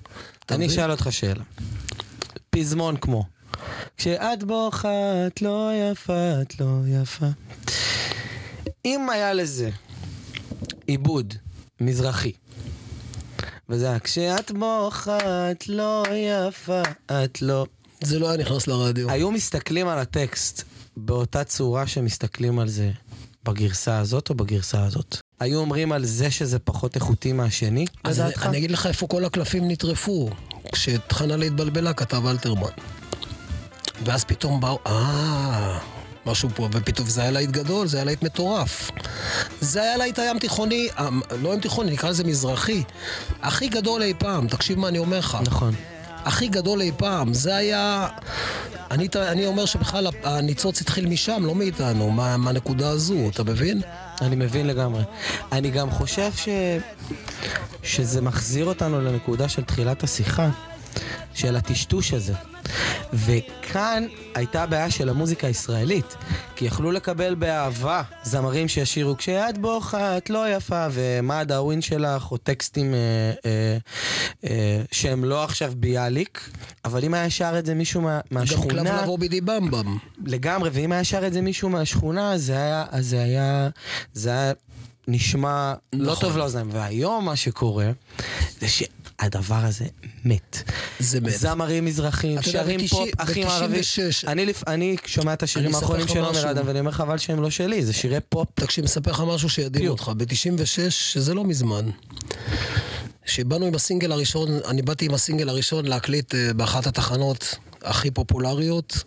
אני? 0.52 0.68
אשאל 0.68 0.92
אותך 0.92 1.08
שאלה. 1.12 1.44
פזמון 2.50 2.98
כמו. 2.98 3.39
כשאת 4.00 4.44
בוכה 4.44 5.28
את 5.28 5.42
לא 5.42 5.72
יפה, 5.92 6.42
את 6.42 6.60
לא 6.60 6.68
יפה. 6.88 7.26
אם 8.86 9.10
היה 9.10 9.34
לזה 9.34 9.70
עיבוד 10.88 11.34
מזרחי, 11.82 12.32
וזה 13.70 13.90
היה 13.90 14.00
כשאת 14.00 14.52
בוכה 14.52 15.52
את 15.52 15.70
לא 15.70 16.04
יפה, 16.48 16.82
את 17.06 17.42
לא... 17.42 17.66
זה 18.02 18.20
לא 18.20 18.30
היה 18.30 18.38
נכנס 18.38 18.68
לרדיו. 18.68 19.10
היו 19.10 19.32
מסתכלים 19.32 19.88
על 19.88 20.00
הטקסט 20.00 20.64
באותה 20.98 21.44
צורה 21.44 21.88
שמסתכלים 21.88 22.60
על 22.60 22.68
זה 22.68 22.92
בגרסה 23.44 23.98
הזאת 24.00 24.30
או 24.30 24.36
בגרסה 24.36 24.86
הזאת? 24.86 25.18
היו 25.40 25.60
אומרים 25.60 25.92
על 25.92 26.06
זה 26.06 26.32
שזה 26.32 26.60
פחות 26.60 26.96
איכותי 26.96 27.34
מהשני? 27.34 27.86
אז 28.04 28.20
אני? 28.20 28.34
אני 28.42 28.58
אגיד 28.58 28.72
לך 28.72 28.86
איפה 28.86 29.08
כל 29.08 29.26
הקלפים 29.26 29.72
נטרפו. 29.72 30.30
כשחנה 30.72 31.36
להתבלבלה 31.38 31.94
כתב 31.94 32.28
אלתרמן. 32.28 32.72
ואז 34.06 34.24
פתאום 34.24 34.62
באו, 34.62 34.80
אה, 34.88 35.78
משהו 36.26 36.50
פה, 36.56 36.70
ופתאום 36.72 37.08
זה 37.08 37.22
היה 37.22 37.32
להיט 37.32 37.50
גדול, 37.50 37.88
זה 37.88 37.98
היה 37.98 38.04
להיט 38.04 38.24
מטורף. 38.24 38.92
זה 39.62 39.82
היה 39.82 39.98
להיט 39.98 40.20
הים 40.20 40.40
תיכוני, 40.40 40.88
אה, 41.00 41.10
לא 41.42 41.54
ים 41.54 41.60
תיכוני, 41.60 41.92
נקרא 41.92 42.10
לזה 42.10 42.24
מזרחי. 42.24 42.84
הכי 43.42 43.68
גדול 43.68 44.02
אי 44.02 44.14
פעם, 44.18 44.48
תקשיב 44.48 44.80
מה 44.80 44.88
אני 44.88 45.00
אומר 45.00 45.20
לך. 45.20 45.38
נכון. 45.42 45.74
הכי 46.26 46.48
גדול 46.48 46.82
אי 46.82 46.92
פעם. 46.98 47.34
זה 47.34 47.56
היה... 47.56 48.08
אני, 48.92 49.08
אני 49.16 49.46
אומר 49.46 49.66
שבכלל 49.66 50.08
הניצוץ 50.24 50.82
התחיל 50.82 51.08
משם, 51.08 51.46
לא 51.46 51.56
מאיתנו, 51.56 52.10
מה, 52.12 52.38
מהנקודה 52.38 52.90
הזו, 52.90 53.30
אתה 53.30 53.44
מבין? 53.44 53.82
אני 54.22 54.36
מבין 54.36 54.68
לגמרי. 54.68 55.04
אני 55.52 55.72
גם 55.72 55.92
חושב 55.92 56.32
ש... 56.36 56.50
שזה 57.84 58.22
מחזיר 58.22 58.66
אותנו 58.66 59.02
לנקודה 59.02 59.50
של 59.50 59.64
תחילת 59.64 60.04
השיחה, 60.04 60.50
של 61.34 61.56
הטשטוש 61.56 62.14
הזה. 62.14 62.34
וכאן 63.14 64.08
הייתה 64.36 64.64
הבעיה 64.64 64.92
של 64.92 65.10
המוזיקה 65.10 65.48
הישראלית, 65.48 66.16
כי 66.56 66.66
יכלו 66.66 66.92
לקבל 66.92 67.36
באהבה 67.36 68.02
זמרים 68.24 68.68
שישירו 68.68 69.18
כשאת 69.18 69.58
בוכה 69.58 70.18
את 70.18 70.30
לא 70.30 70.56
יפה, 70.56 70.88
ומה 70.92 71.40
הדאווין 71.40 71.82
שלך, 71.82 72.32
או 72.32 72.38
טקסטים 72.38 72.94
אה, 72.94 73.00
אה, 73.46 73.78
אה, 74.44 74.82
שהם 74.92 75.26
לא 75.26 75.44
עכשיו 75.44 75.74
ביאליק, 75.76 76.50
אבל 76.86 77.04
אם 77.04 77.14
היה 77.14 77.30
שר 77.30 77.60
את 77.60 77.66
זה 77.66 77.76
מישהו 77.76 78.02
מה, 78.02 78.10
גם 78.16 78.22
קלף 78.22 78.32
מהשכונה... 78.32 79.02
לבוא 79.02 79.20
בידי 79.20 79.42
במבם. 79.42 79.98
לגמרי, 80.26 80.70
ואם 80.74 80.92
היה 80.92 81.04
שר 81.04 81.28
את 81.28 81.34
זה 81.34 81.42
מישהו 81.42 81.70
מהשכונה, 81.70 82.38
זה 82.38 82.54
היה, 82.58 82.86
זה 83.00 83.24
היה, 83.24 83.70
זה 84.14 84.30
היה 84.30 84.54
נשמע 85.08 85.74
לא 85.94 86.12
נכון. 86.12 86.22
טוב 86.30 86.38
לאוזניים. 86.38 86.70
והיום 86.74 87.26
מה 87.26 87.36
שקורה, 87.36 87.92
זה 88.62 88.68
שהדבר 88.68 89.56
הזה 89.56 89.86
מת. 90.26 90.58
זה 91.00 91.22
מת. 91.22 91.32
זמרים 91.32 91.86
מזרחים, 91.86 92.42
שרים 92.42 92.88
פופ, 92.88 93.10
אחים 93.18 93.48
ערבים. 93.48 93.82
אני, 94.28 94.46
לפ- 94.46 94.68
אני 94.68 94.96
שומע 95.06 95.34
את 95.34 95.44
השירים 95.44 95.76
האחרונים 95.76 96.08
של 96.08 96.20
עומר. 96.26 96.52
אדם, 96.52 96.64
ואני 96.68 96.80
אומר 96.80 96.92
חבל 96.92 97.18
שהם 97.18 97.42
לא 97.42 97.50
שלי, 97.50 97.86
זה 97.86 97.94
שירי 97.94 98.20
פופ. 98.30 98.48
תקשיב, 98.54 98.84
מספר 98.84 99.12
לך 99.12 99.24
משהו 99.28 99.50
שידהים. 99.50 99.88
אותך. 99.90 100.12
ב-96, 100.18 100.66
שזה 100.90 101.34
לא 101.34 101.44
מזמן, 101.44 101.90
שבאנו 103.26 103.66
עם 103.66 103.76
הסינגל 103.76 104.12
הראשון, 104.12 104.50
אני 104.68 104.82
באתי 104.82 105.06
עם 105.06 105.14
הסינגל 105.14 105.50
הראשון 105.50 105.86
להקליט 105.86 106.36
אה, 106.36 106.54
באחת 106.54 106.88
התחנות 106.88 107.56
הכי 107.82 108.12
פופולריות. 108.12 109.04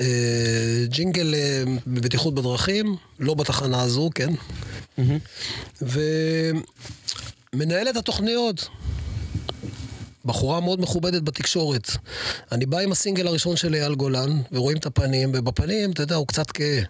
אה, 0.00 0.84
ג'ינגל 0.84 1.34
אה, 1.34 1.64
בבטיחות 1.86 2.34
בדרכים, 2.34 2.96
לא 3.20 3.34
בתחנה 3.34 3.82
הזו, 3.82 4.10
כן? 4.14 4.32
ומנהלת 7.54 7.96
התוכניות, 7.96 8.68
בחורה 10.24 10.60
מאוד 10.60 10.80
מכובדת 10.80 11.22
בתקשורת. 11.22 11.90
אני 12.52 12.66
בא 12.66 12.78
עם 12.78 12.92
הסינגל 12.92 13.26
הראשון 13.26 13.56
של 13.56 13.74
אייל 13.74 13.94
גולן, 13.94 14.40
ורואים 14.52 14.76
את 14.76 14.86
הפנים, 14.86 15.32
ובפנים, 15.34 15.90
אתה 15.90 16.02
יודע, 16.02 16.14
הוא 16.14 16.26
קצת 16.26 16.50
כהה. 16.50 16.82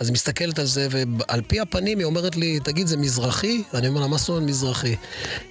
אז 0.00 0.06
היא 0.06 0.12
מסתכלת 0.14 0.58
על 0.58 0.66
זה, 0.66 0.88
ועל 0.90 1.40
פי 1.46 1.60
הפנים 1.60 1.98
היא 1.98 2.04
אומרת 2.04 2.36
לי, 2.36 2.60
תגיד, 2.64 2.86
זה 2.86 2.96
מזרחי? 2.96 3.62
אני 3.74 3.88
אומר 3.88 4.00
לה, 4.00 4.06
מה 4.06 4.16
זאת 4.16 4.28
אומרת 4.28 4.42
מזרחי? 4.42 4.96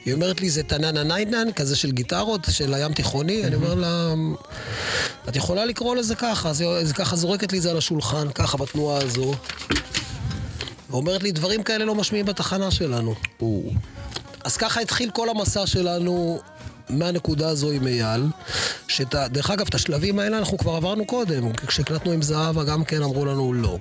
היא 0.06 0.14
אומרת 0.14 0.42
לי, 0.42 0.50
זה 0.50 0.64
טננה 0.64 1.04
ניידנן, 1.04 1.52
כזה 1.56 1.76
של 1.76 1.92
גיטרות, 1.92 2.48
של 2.50 2.74
הים 2.74 2.94
תיכוני? 2.94 3.44
אני 3.44 3.56
אומר 3.56 3.76
לה, 3.76 4.14
את 5.30 5.36
יכולה 5.36 5.66
לקרוא 5.66 5.96
לזה 5.96 6.16
ככה, 6.16 6.50
אז 6.50 6.62
היא 6.62 6.94
ככה 6.94 7.16
זורקת 7.16 7.52
לי 7.52 7.58
את 7.58 7.64
זה 7.64 7.72
על 7.72 7.78
השולחן, 7.78 8.32
ככה 8.36 8.58
בתנועה 8.58 8.98
הזו. 9.04 9.34
ואומרת 10.90 11.24
לי, 11.24 11.32
דברים 11.32 11.64
כאלה 11.64 11.86
לא 11.86 11.96
משמיעים 11.96 12.26
בתחנה 12.26 12.72
שלנו. 12.72 13.16
אז 14.44 14.58
ככה 14.58 14.82
התחיל 14.82 15.10
כל 15.12 15.30
המסע 15.30 15.68
שלנו 15.68 16.40
מהנקודה 16.92 17.50
הזו 17.50 17.72
עם 17.72 17.88
אייל, 17.88 18.24
שדרך 18.88 19.52
אגב, 19.52 19.66
את 19.68 19.76
השלבים 19.76 20.20
האלה 20.20 20.38
אנחנו 20.38 20.58
כבר 20.58 20.76
עברנו 20.76 21.06
קודם. 21.06 21.54
כשהקלטנו 21.54 22.12
עם 22.12 22.22
זהבה 22.22 22.64
גם 22.64 22.84
כן 22.84 23.02
אמרו 23.02 23.26
לנו 23.26 23.54
לא. 23.54 23.78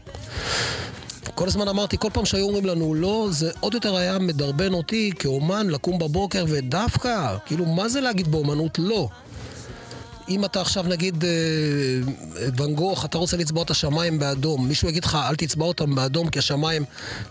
כל 1.35 1.47
הזמן 1.49 1.69
אמרתי, 1.69 1.97
כל 1.99 2.09
פעם 2.13 2.25
שהיו 2.25 2.45
אומרים 2.47 2.67
לנו 2.67 2.95
לא, 2.95 3.29
זה 3.31 3.51
עוד 3.61 3.75
יותר 3.75 3.97
היה 3.97 4.19
מדרבן 4.19 4.73
אותי 4.73 5.11
כאומן 5.19 5.67
לקום 5.67 5.99
בבוקר 5.99 6.45
ודווקא, 6.49 7.37
כאילו, 7.47 7.67
מה 7.67 7.89
זה 7.89 8.01
להגיד 8.01 8.29
באומנות 8.29 8.79
לא? 8.79 9.09
אם 10.31 10.45
אתה 10.45 10.61
עכשיו 10.61 10.85
נגיד 10.89 11.25
אה, 11.25 11.31
ואן 12.57 12.75
גוך, 12.75 13.05
אתה 13.05 13.19
רוצה 13.19 13.37
לצבוע 13.37 13.63
את 13.63 13.71
השמיים 13.71 14.19
באדום, 14.19 14.69
מישהו 14.69 14.89
יגיד 14.89 15.05
לך, 15.05 15.19
אל 15.29 15.37
תצבע 15.37 15.65
אותם 15.65 15.95
באדום 15.95 16.31
כי 16.31 16.39
השמיים 16.39 16.85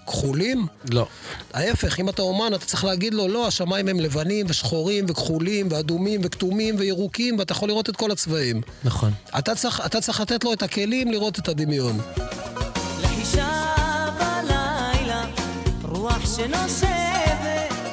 כחולים? 0.08 0.68
לא. 0.89 1.08
ההפך, 1.53 2.00
אם 2.00 2.10
אתה 2.10 2.22
אומן, 2.22 2.53
אתה 2.56 2.65
צריך 2.65 2.84
להגיד 2.84 3.13
לו, 3.13 3.27
לא, 3.27 3.48
השמיים 3.48 3.88
הם 3.88 4.00
לבנים 4.00 4.46
ושחורים 4.50 5.06
וכחולים 5.08 5.68
ואדומים 5.72 6.22
וכתומים 6.24 6.75
וירוקים, 6.77 7.39
ואתה 7.39 7.51
יכול 7.51 7.70
לראות 7.70 7.89
את 7.89 7.96
כל 7.96 8.12
הצבעים. 8.12 8.62
נכון. 8.84 9.12
אתה 9.39 9.56
צריך, 9.56 9.82
אתה 9.86 10.01
צריך 10.01 10.22
לתת 10.22 10.44
לו 10.44 10.53
את 10.53 10.63
הכלים 10.63 11.12
לראות 11.12 11.39
את 11.39 11.48
הדמיון. 11.48 12.00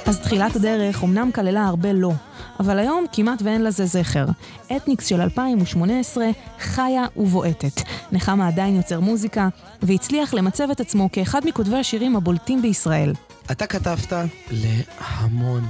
אז 0.07 0.21
תחילת 0.21 0.57
הדרך 0.57 1.03
אומנם 1.03 1.31
כללה 1.35 1.67
הרבה 1.67 1.93
לא, 1.93 2.13
אבל 2.61 2.79
היום 2.79 3.05
כמעט 3.13 3.43
ואין 3.43 3.65
לזה 3.65 3.87
זכר. 3.87 4.27
אתניקס 4.77 5.07
של 5.07 5.21
2018 5.21 6.27
חיה 6.61 7.05
ובועטת. 7.17 7.83
נחמה 8.13 8.49
עדיין 8.49 8.77
יוצר 8.77 9.01
מוזיקה, 9.01 9.49
והצליח 9.83 10.35
למצב 10.35 10.71
את 10.71 10.81
עצמו 10.81 11.09
כאחד 11.13 11.41
מכותבי 11.45 11.77
השירים 11.77 12.17
הבולטים 12.17 12.63
בישראל. 12.63 13.13
אתה 13.51 13.67
כתבת 13.67 14.13
להמון, 14.51 15.65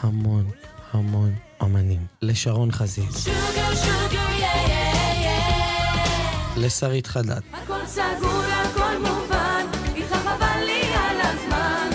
המון, 0.00 0.44
המון 0.92 1.32
אמנים. 1.62 2.06
לשרון 2.22 2.72
חזיז. 2.72 3.24
שוגר, 3.24 3.74
שוגר, 3.74 4.30
יא, 4.38 4.46
יא, 4.68 5.24
יא. 5.24 6.66
לשרית 6.66 7.06
חדד. 7.06 7.40
הכל 7.52 7.86
סגור, 7.86 8.42
הכל 8.42 8.98
מובן, 8.98 9.66
איתך 9.96 10.12
חבל 10.12 10.64
לי 10.64 10.82
על 10.94 11.16
הזמן. 11.20 11.90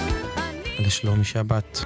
לשלומי 0.80 1.24
שבת. 1.24 1.86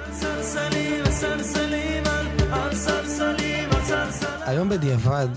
היום 4.40 4.68
בדיעבד, 4.68 5.28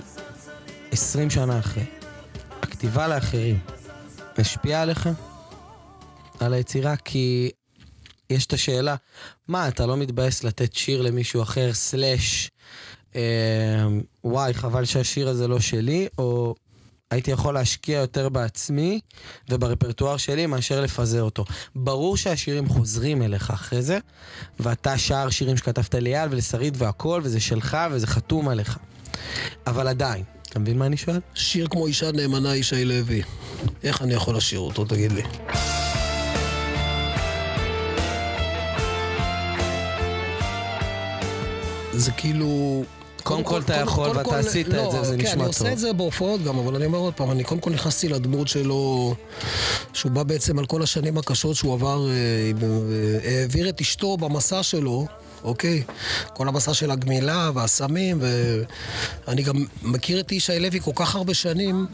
20 0.91 1.29
שנה 1.29 1.59
אחרי, 1.59 1.85
הכתיבה 2.61 3.07
לאחרים 3.07 3.59
השפיעה 4.37 4.81
עליך? 4.81 5.09
על 6.39 6.53
היצירה? 6.53 6.95
כי 6.95 7.51
יש 8.29 8.45
את 8.45 8.53
השאלה, 8.53 8.95
מה, 9.47 9.67
אתה 9.67 9.85
לא 9.85 9.97
מתבאס 9.97 10.43
לתת 10.43 10.73
שיר 10.73 11.01
למישהו 11.01 11.41
אחר, 11.41 11.73
סלאש, 11.73 12.51
אה, 13.15 13.21
וואי, 14.23 14.53
חבל 14.53 14.85
שהשיר 14.85 15.29
הזה 15.29 15.47
לא 15.47 15.59
שלי, 15.59 16.07
או 16.17 16.55
הייתי 17.11 17.31
יכול 17.31 17.53
להשקיע 17.53 17.99
יותר 17.99 18.29
בעצמי 18.29 18.99
וברפרטואר 19.49 20.17
שלי 20.17 20.45
מאשר 20.45 20.81
לפזר 20.81 21.23
אותו. 21.23 21.45
ברור 21.75 22.17
שהשירים 22.17 22.69
חוזרים 22.69 23.21
אליך 23.21 23.51
אחרי 23.51 23.81
זה, 23.81 23.99
ואתה 24.59 24.97
שר 24.97 25.29
שירים 25.29 25.57
שכתבת 25.57 25.95
לאייל 25.95 26.29
ולשרית 26.31 26.73
והכל, 26.77 27.21
וזה 27.23 27.39
שלך 27.39 27.77
וזה 27.91 28.07
חתום 28.07 28.49
עליך. 28.49 28.77
אבל 29.67 29.87
עדיין, 29.87 30.23
אתה 30.41 30.59
מבין 30.59 30.77
מה 30.77 30.85
אני 30.85 30.97
שואל? 30.97 31.19
שיר 31.33 31.67
כמו 31.67 31.87
אישה 31.87 32.11
נאמנה, 32.11 32.55
ישי 32.55 32.85
לוי. 32.85 33.21
איך 33.83 34.01
אני 34.01 34.13
יכול 34.13 34.37
לשיר 34.37 34.59
אותו, 34.59 34.85
תגיד 34.85 35.11
לי? 35.11 35.23
זה 41.93 42.11
כאילו... 42.11 42.83
קודם 43.23 43.43
כל 43.43 43.61
אתה 43.61 43.75
יכול 43.75 44.09
ואתה 44.09 44.39
עשית 44.39 44.67
את 44.67 44.73
לא, 44.73 44.91
זה, 44.91 45.03
זה 45.03 45.17
כן, 45.17 45.23
נשמע 45.23 45.31
אני 45.33 45.39
טוב. 45.39 45.47
עושה 45.47 45.73
את 45.73 45.79
זה 45.79 45.93
בהופעות 45.93 46.43
גם, 46.43 46.57
אבל 46.57 46.75
אני 46.75 46.85
אומר 46.85 46.97
עוד 46.97 47.13
פעם, 47.13 47.31
אני 47.31 47.43
קודם 47.43 47.61
כל 47.61 47.69
נכנסתי 47.69 48.09
לדמות 48.09 48.47
שלו, 48.47 49.15
שהוא 49.93 50.11
בא 50.11 50.23
בעצם 50.23 50.59
על 50.59 50.65
כל 50.65 50.83
השנים 50.83 51.17
הקשות 51.17 51.55
שהוא 51.55 51.73
עבר, 51.73 52.09
אה, 52.09 52.13
אה, 52.13 53.39
העביר 53.41 53.69
את 53.69 53.81
אשתו 53.81 54.17
במסע 54.17 54.63
שלו. 54.63 55.07
אוקיי? 55.43 55.83
כל 56.33 56.47
המסע 56.47 56.73
של 56.73 56.91
הגמילה 56.91 57.51
והסמים, 57.53 58.19
ואני 59.27 59.41
גם 59.41 59.65
מכיר 59.81 60.19
את 60.19 60.31
ישי 60.31 60.59
לוי 60.59 60.79
כל 60.79 60.91
כך 60.95 61.15
הרבה 61.15 61.33
שנים, 61.33 61.87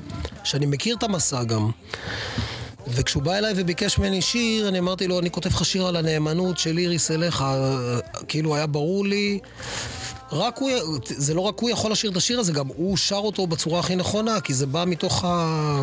שאני 0.43 0.65
מכיר 0.65 0.95
את 0.95 1.03
המסע 1.03 1.43
גם. 1.43 1.69
וכשהוא 2.87 3.23
בא 3.23 3.37
אליי 3.37 3.53
וביקש 3.55 3.97
ממני 3.97 4.21
שיר, 4.21 4.67
אני 4.67 4.79
אמרתי 4.79 5.07
לו, 5.07 5.19
אני 5.19 5.31
כותב 5.31 5.49
לך 5.49 5.65
שיר 5.65 5.87
על 5.87 5.95
הנאמנות 5.95 6.57
של 6.57 6.77
איריס 6.77 7.11
אליך. 7.11 7.43
כאילו, 8.27 8.55
היה 8.55 8.67
ברור 8.67 9.05
לי... 9.05 9.39
רק 10.31 10.57
הוא, 10.57 10.71
זה 11.05 11.33
לא 11.33 11.41
רק 11.41 11.59
הוא 11.59 11.69
יכול 11.69 11.91
לשיר 11.91 12.11
את 12.11 12.17
השיר 12.17 12.39
הזה, 12.39 12.53
גם 12.53 12.67
הוא 12.67 12.97
שר 12.97 13.15
אותו 13.15 13.47
בצורה 13.47 13.79
הכי 13.79 13.95
נכונה, 13.95 14.41
כי 14.41 14.53
זה 14.53 14.65
בא 14.65 14.83
מתוך 14.87 15.25
ה... 15.25 15.81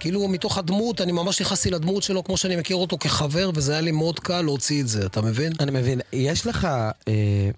כאילו, 0.00 0.28
מתוך 0.28 0.58
הדמות, 0.58 1.00
אני 1.00 1.12
ממש 1.12 1.40
נכנסתי 1.40 1.70
לדמות 1.70 2.02
שלו 2.02 2.24
כמו 2.24 2.36
שאני 2.36 2.56
מכיר 2.56 2.76
אותו 2.76 2.98
כחבר, 2.98 3.50
וזה 3.54 3.72
היה 3.72 3.80
לי 3.80 3.90
מאוד 3.90 4.20
קל 4.20 4.42
להוציא 4.42 4.82
את 4.82 4.88
זה, 4.88 5.06
אתה 5.06 5.22
מבין? 5.22 5.52
אני 5.60 5.70
מבין. 5.70 6.00
יש 6.12 6.46
לך, 6.46 6.64
אה, 7.08 7.50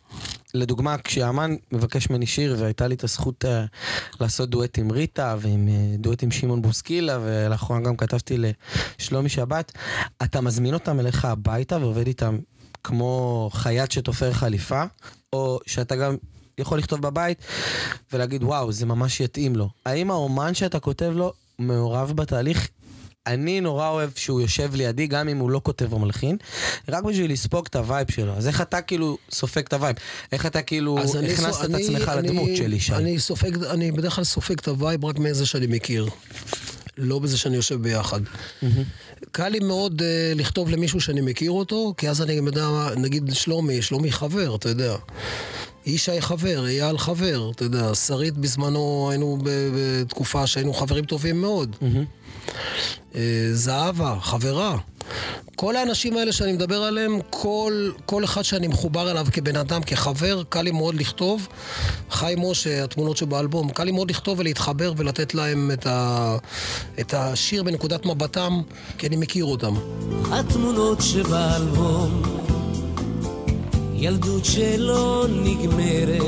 לדוגמה, 0.55 0.99
כשאמן 0.99 1.55
מבקש 1.73 2.11
ממני 2.11 2.26
שיר, 2.26 2.57
והייתה 2.59 2.87
לי 2.87 2.95
את 2.95 3.05
הזכות 3.05 3.45
אה, 3.45 3.64
לעשות 4.21 4.50
דואט 4.50 4.79
עם 4.79 4.91
ריטה, 4.91 5.37
ועם 5.41 5.69
אה, 5.69 5.97
דואט 5.99 6.23
עם 6.23 6.31
שמעון 6.31 6.62
בוסקילה, 6.62 7.19
ולאחרונה 7.23 7.81
גם 7.85 7.97
כתבתי 7.97 8.37
לשלומי 8.99 9.29
שבת, 9.29 9.73
אתה 10.23 10.41
מזמין 10.41 10.75
אותם 10.75 11.00
אליך 11.00 11.25
הביתה 11.25 11.79
ועובד 11.79 12.07
איתם 12.07 12.38
כמו 12.84 13.50
חייט 13.52 13.90
שתופר 13.90 14.32
חליפה, 14.32 14.82
או 15.32 15.58
שאתה 15.66 15.96
גם 15.96 16.16
יכול 16.58 16.78
לכתוב 16.78 17.00
בבית 17.02 17.38
ולהגיד, 18.12 18.42
וואו, 18.42 18.72
זה 18.72 18.86
ממש 18.86 19.20
יתאים 19.20 19.56
לו. 19.56 19.68
האם 19.86 20.10
האומן 20.10 20.54
שאתה 20.54 20.80
כותב 20.80 21.12
לו 21.14 21.32
מעורב 21.58 22.12
בתהליך? 22.14 22.68
אני 23.26 23.60
נורא 23.60 23.88
אוהב 23.88 24.10
שהוא 24.16 24.40
יושב 24.40 24.74
לידי, 24.74 25.06
גם 25.06 25.28
אם 25.28 25.38
הוא 25.38 25.50
לא 25.50 25.60
כותב 25.64 25.92
או 25.92 25.98
מלחין, 25.98 26.36
רק 26.88 27.04
בשביל 27.04 27.32
לספוג 27.32 27.66
את 27.70 27.76
הווייב 27.76 28.10
שלו. 28.10 28.32
אז 28.36 28.46
איך 28.46 28.60
אתה 28.60 28.80
כאילו 28.82 29.18
סופג 29.30 29.62
את 29.66 29.73
הווייב? 29.73 29.97
איך 30.32 30.47
אתה 30.47 30.62
כאילו 30.62 30.99
אני 30.99 31.32
הכנסת 31.32 31.52
סו- 31.52 31.64
את 31.64 31.71
אני- 31.71 31.84
עצמך 31.84 32.08
אני- 32.08 32.28
לדמות 32.28 32.49
של 32.56 32.73
ישי? 32.73 32.95
אני 32.95 33.18
סופג, 33.18 33.64
אני 33.64 33.92
בדרך 33.92 34.14
כלל 34.14 34.25
סופג 34.25 34.58
את 34.58 34.68
הווייב 34.68 35.04
רק 35.04 35.18
מאיזה 35.18 35.47
שאני 35.47 35.66
מכיר. 35.66 36.06
לא 37.02 37.19
בזה 37.19 37.38
שאני 37.38 37.56
יושב 37.56 37.82
ביחד. 37.82 38.21
קל 39.32 39.49
לי 39.49 39.58
מאוד 39.60 40.00
אה, 40.00 40.38
לכתוב 40.38 40.71
למישהו 40.71 41.00
שאני 41.00 41.21
מכיר 41.21 41.50
אותו, 41.50 41.95
כי 41.97 42.08
אז 42.08 42.23
אני 42.23 42.36
גם 42.36 42.47
יודע, 42.47 42.69
נגיד 42.97 43.30
שלומי, 43.32 43.82
שלומי 43.82 44.12
חבר, 44.12 44.54
אתה 44.54 44.69
יודע. 44.69 44.97
ישי 45.86 46.21
חבר, 46.21 46.67
אייל 46.67 46.99
חבר, 46.99 47.50
אתה 47.50 47.65
יודע, 47.65 47.95
שרית 47.95 48.36
בזמנו 48.36 49.08
היינו 49.10 49.38
בתקופה 49.45 50.47
שהיינו 50.47 50.73
חברים 50.75 51.04
טובים 51.04 51.41
מאוד. 51.41 51.76
אה, 53.15 53.49
זהבה, 53.52 54.17
חברה. 54.23 54.78
כל 55.56 55.76
האנשים 55.76 56.16
האלה 56.16 56.32
שאני 56.32 56.52
מדבר 56.52 56.82
עליהם, 56.82 57.18
כל, 57.30 57.90
כל 58.06 58.25
אחד 58.25 58.42
שאני 58.42 58.66
מחובר 58.68 59.10
אליו 59.10 59.26
כבן 59.32 59.56
אדם, 59.56 59.82
כחבר, 59.82 60.42
קל 60.48 60.62
לי 60.62 60.70
מאוד 60.70 60.94
לכתוב. 60.94 61.48
חיים 62.10 62.50
משה, 62.50 62.84
התמונות 62.84 63.16
שבאלבום, 63.16 63.70
קל 63.70 63.84
לי 63.84 63.92
מאוד 63.92 64.10
לכתוב 64.10 64.38
ולהתחבר 64.38 64.92
ולתת 64.96 65.34
להם 65.34 65.70
את, 65.72 65.86
ה, 65.86 66.36
את 67.00 67.14
השיר 67.14 67.62
בנקודת 67.62 68.06
מבטם, 68.06 68.60
כי 68.98 69.06
אני 69.06 69.16
מכיר 69.16 69.44
אותם. 69.44 69.75
התמונות 70.30 70.98
שבאלבום, 71.00 72.22
ילדות 73.94 74.44
שלא 74.44 75.26
נגמרת. 75.28 76.22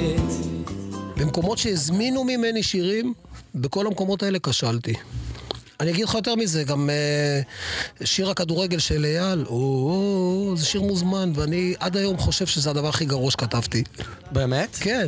במקומות 1.17 1.59
שהזמינו 1.59 2.25
ממני 2.25 2.63
שירים, 2.63 3.15
בכל 3.55 3.87
המקומות 3.87 4.23
האלה 4.23 4.39
כשלתי. 4.39 4.95
אני 5.81 5.91
אגיד 5.91 6.05
לך 6.05 6.15
יותר 6.15 6.35
מזה, 6.35 6.65
גם 6.65 6.91
uh, 8.01 8.05
שיר 8.07 8.31
הכדורגל 8.31 8.79
של 8.79 9.05
אייל, 9.05 9.45
זה 10.57 10.67
שיר 10.67 10.83
מוזמן, 10.83 11.33
ואני 11.35 11.75
עד 11.81 11.97
היום 11.97 12.19
חושב 12.19 12.47
שזה 12.47 12.71
הדבר 12.71 12.89
הכי 12.89 13.05
גרוע 13.05 13.31
שכתבתי. 13.31 13.85
באמת? 14.33 14.77
כן. 14.81 15.07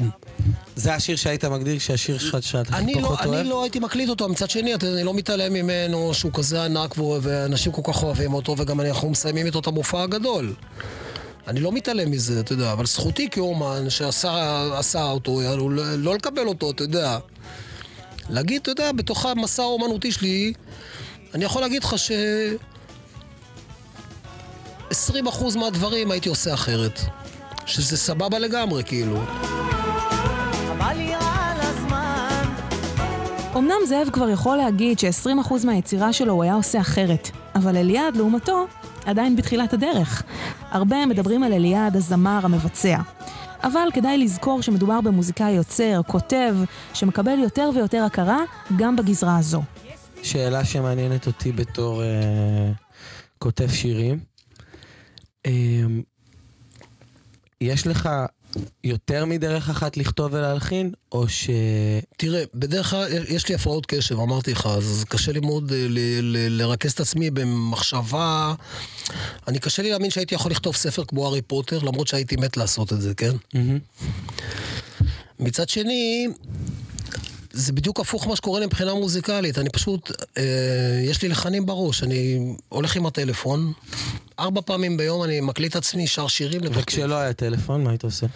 זה 0.76 0.94
השיר 0.94 1.16
שהיית 1.16 1.44
מגדיר 1.44 1.78
שהשיר 1.78 2.18
שלך 2.18 2.36
שאתה 2.40 2.76
הכי 2.76 2.94
לא, 2.94 3.00
פחות 3.02 3.20
אוהב? 3.20 3.34
אני 3.38 3.48
לא 3.48 3.62
הייתי 3.62 3.78
מקליט 3.78 4.08
אותו, 4.08 4.28
מצד 4.28 4.50
שני, 4.50 4.74
אני 4.74 5.04
לא 5.04 5.14
מתעלם 5.14 5.52
ממנו, 5.52 6.14
שהוא 6.14 6.32
כזה 6.32 6.64
ענק, 6.64 6.94
ואנשים 7.22 7.72
כל 7.72 7.92
כך 7.92 8.02
אוהבים 8.02 8.34
אותו, 8.34 8.54
וגם 8.58 8.80
אנחנו 8.80 9.10
מסיימים 9.10 9.46
איתו 9.46 9.58
את 9.58 9.66
המופע 9.66 10.02
הגדול. 10.02 10.54
אני 11.48 11.60
לא 11.60 11.72
מתעלם 11.72 12.10
מזה, 12.10 12.40
אתה 12.40 12.52
יודע, 12.52 12.72
אבל 12.72 12.86
זכותי 12.86 13.30
כאומן 13.30 13.90
שעשה 13.90 14.62
עשה 14.78 15.02
אותו, 15.02 15.40
לא, 15.56 15.96
לא 15.96 16.14
לקבל 16.14 16.46
אותו, 16.46 16.70
אתה 16.70 16.82
יודע. 16.82 17.18
להגיד, 18.30 18.60
אתה 18.62 18.70
יודע, 18.70 18.92
בתוך 18.92 19.26
המסע 19.26 19.62
האומנותי 19.62 20.12
שלי, 20.12 20.52
אני 21.34 21.44
יכול 21.44 21.62
להגיד 21.62 21.84
לך 21.84 21.98
ש... 21.98 22.10
20% 24.90 25.58
מהדברים 25.58 26.10
הייתי 26.10 26.28
עושה 26.28 26.54
אחרת. 26.54 27.00
שזה 27.66 27.96
סבבה 27.96 28.38
לגמרי, 28.38 28.84
כאילו. 28.84 29.16
אמנם 33.56 33.86
זאב 33.86 34.10
כבר 34.12 34.28
יכול 34.28 34.56
להגיד 34.56 34.98
ש-20% 34.98 35.54
מהיצירה 35.64 36.12
שלו 36.12 36.32
הוא 36.32 36.42
היה 36.42 36.54
עושה 36.54 36.80
אחרת, 36.80 37.30
אבל 37.54 37.76
אליעד, 37.76 38.16
לעומתו, 38.16 38.66
עדיין 39.04 39.36
בתחילת 39.36 39.72
הדרך. 39.72 40.22
הרבה 40.70 41.06
מדברים 41.06 41.42
על 41.42 41.52
אליעד 41.52 41.96
הזמר 41.96 42.40
המבצע. 42.42 42.98
אבל 43.62 43.88
כדאי 43.94 44.18
לזכור 44.18 44.62
שמדובר 44.62 45.00
במוזיקאי 45.00 45.52
יוצר, 45.52 46.00
כותב, 46.06 46.56
שמקבל 46.94 47.38
יותר 47.38 47.70
ויותר 47.74 48.02
הכרה 48.04 48.38
גם 48.76 48.96
בגזרה 48.96 49.38
הזו. 49.38 49.62
שאלה 50.22 50.64
שמעניינת 50.64 51.26
אותי 51.26 51.52
בתור 51.52 52.02
אה, 52.02 52.72
כותב 53.38 53.68
שירים. 53.68 54.18
אה, 55.46 55.52
יש 57.60 57.86
לך 57.86 58.08
יותר 58.84 59.24
מדרך 59.24 59.70
אחת 59.70 59.96
לכתוב 59.96 60.32
ולהלחין, 60.32 60.90
או 61.12 61.28
ש... 61.28 61.50
תראה, 62.16 62.44
בדרך 62.54 62.90
כלל 62.90 63.08
יש 63.28 63.48
לי 63.48 63.54
הפרעות 63.54 63.86
קשב, 63.86 64.20
אמרתי 64.20 64.52
לך, 64.52 64.66
אז 64.66 65.04
קשה 65.08 65.32
לי 65.32 65.40
מאוד 65.40 65.72
אה, 65.72 65.86
לרכז 66.50 66.92
את 66.92 67.00
עצמי 67.00 67.30
במחשבה. 67.30 68.54
אני 69.48 69.58
קשה 69.58 69.82
לי 69.82 69.90
להאמין 69.90 70.10
שהייתי 70.10 70.34
יכול 70.34 70.50
לכתוב 70.50 70.76
ספר 70.76 71.04
כמו 71.04 71.26
הארי 71.26 71.42
פוטר, 71.42 71.78
למרות 71.78 72.06
שהייתי 72.06 72.36
מת 72.36 72.56
לעשות 72.56 72.92
את 72.92 73.00
זה, 73.00 73.14
כן? 73.14 73.32
מהמם. 73.54 73.78
מצד 75.40 75.68
שני, 75.68 76.28
זה 77.56 77.72
בדיוק 77.72 78.00
הפוך 78.00 78.26
מה 78.26 78.36
שקורה 78.36 78.60
לי 78.60 78.66
מבחינה 78.66 78.94
מוזיקלית. 78.94 79.58
אני 79.58 79.70
פשוט, 79.70 80.10
אה, 80.38 81.00
יש 81.04 81.22
לי 81.22 81.28
לחנים 81.28 81.66
בראש, 81.66 82.02
אני 82.02 82.38
הולך 82.68 82.96
עם 82.96 83.06
הטלפון, 83.06 83.72
ארבע 84.38 84.60
פעמים 84.60 84.96
ביום 84.96 85.24
אני 85.24 85.40
מקליט 85.40 85.76
עצמי, 85.76 86.06
שר 86.06 86.26
שירים. 86.26 86.60
וכשלא 86.64 87.14
היה 87.14 87.32
טלפון, 87.32 87.84
מה 87.84 87.90
היית 87.90 88.04
עושה? 88.04 88.26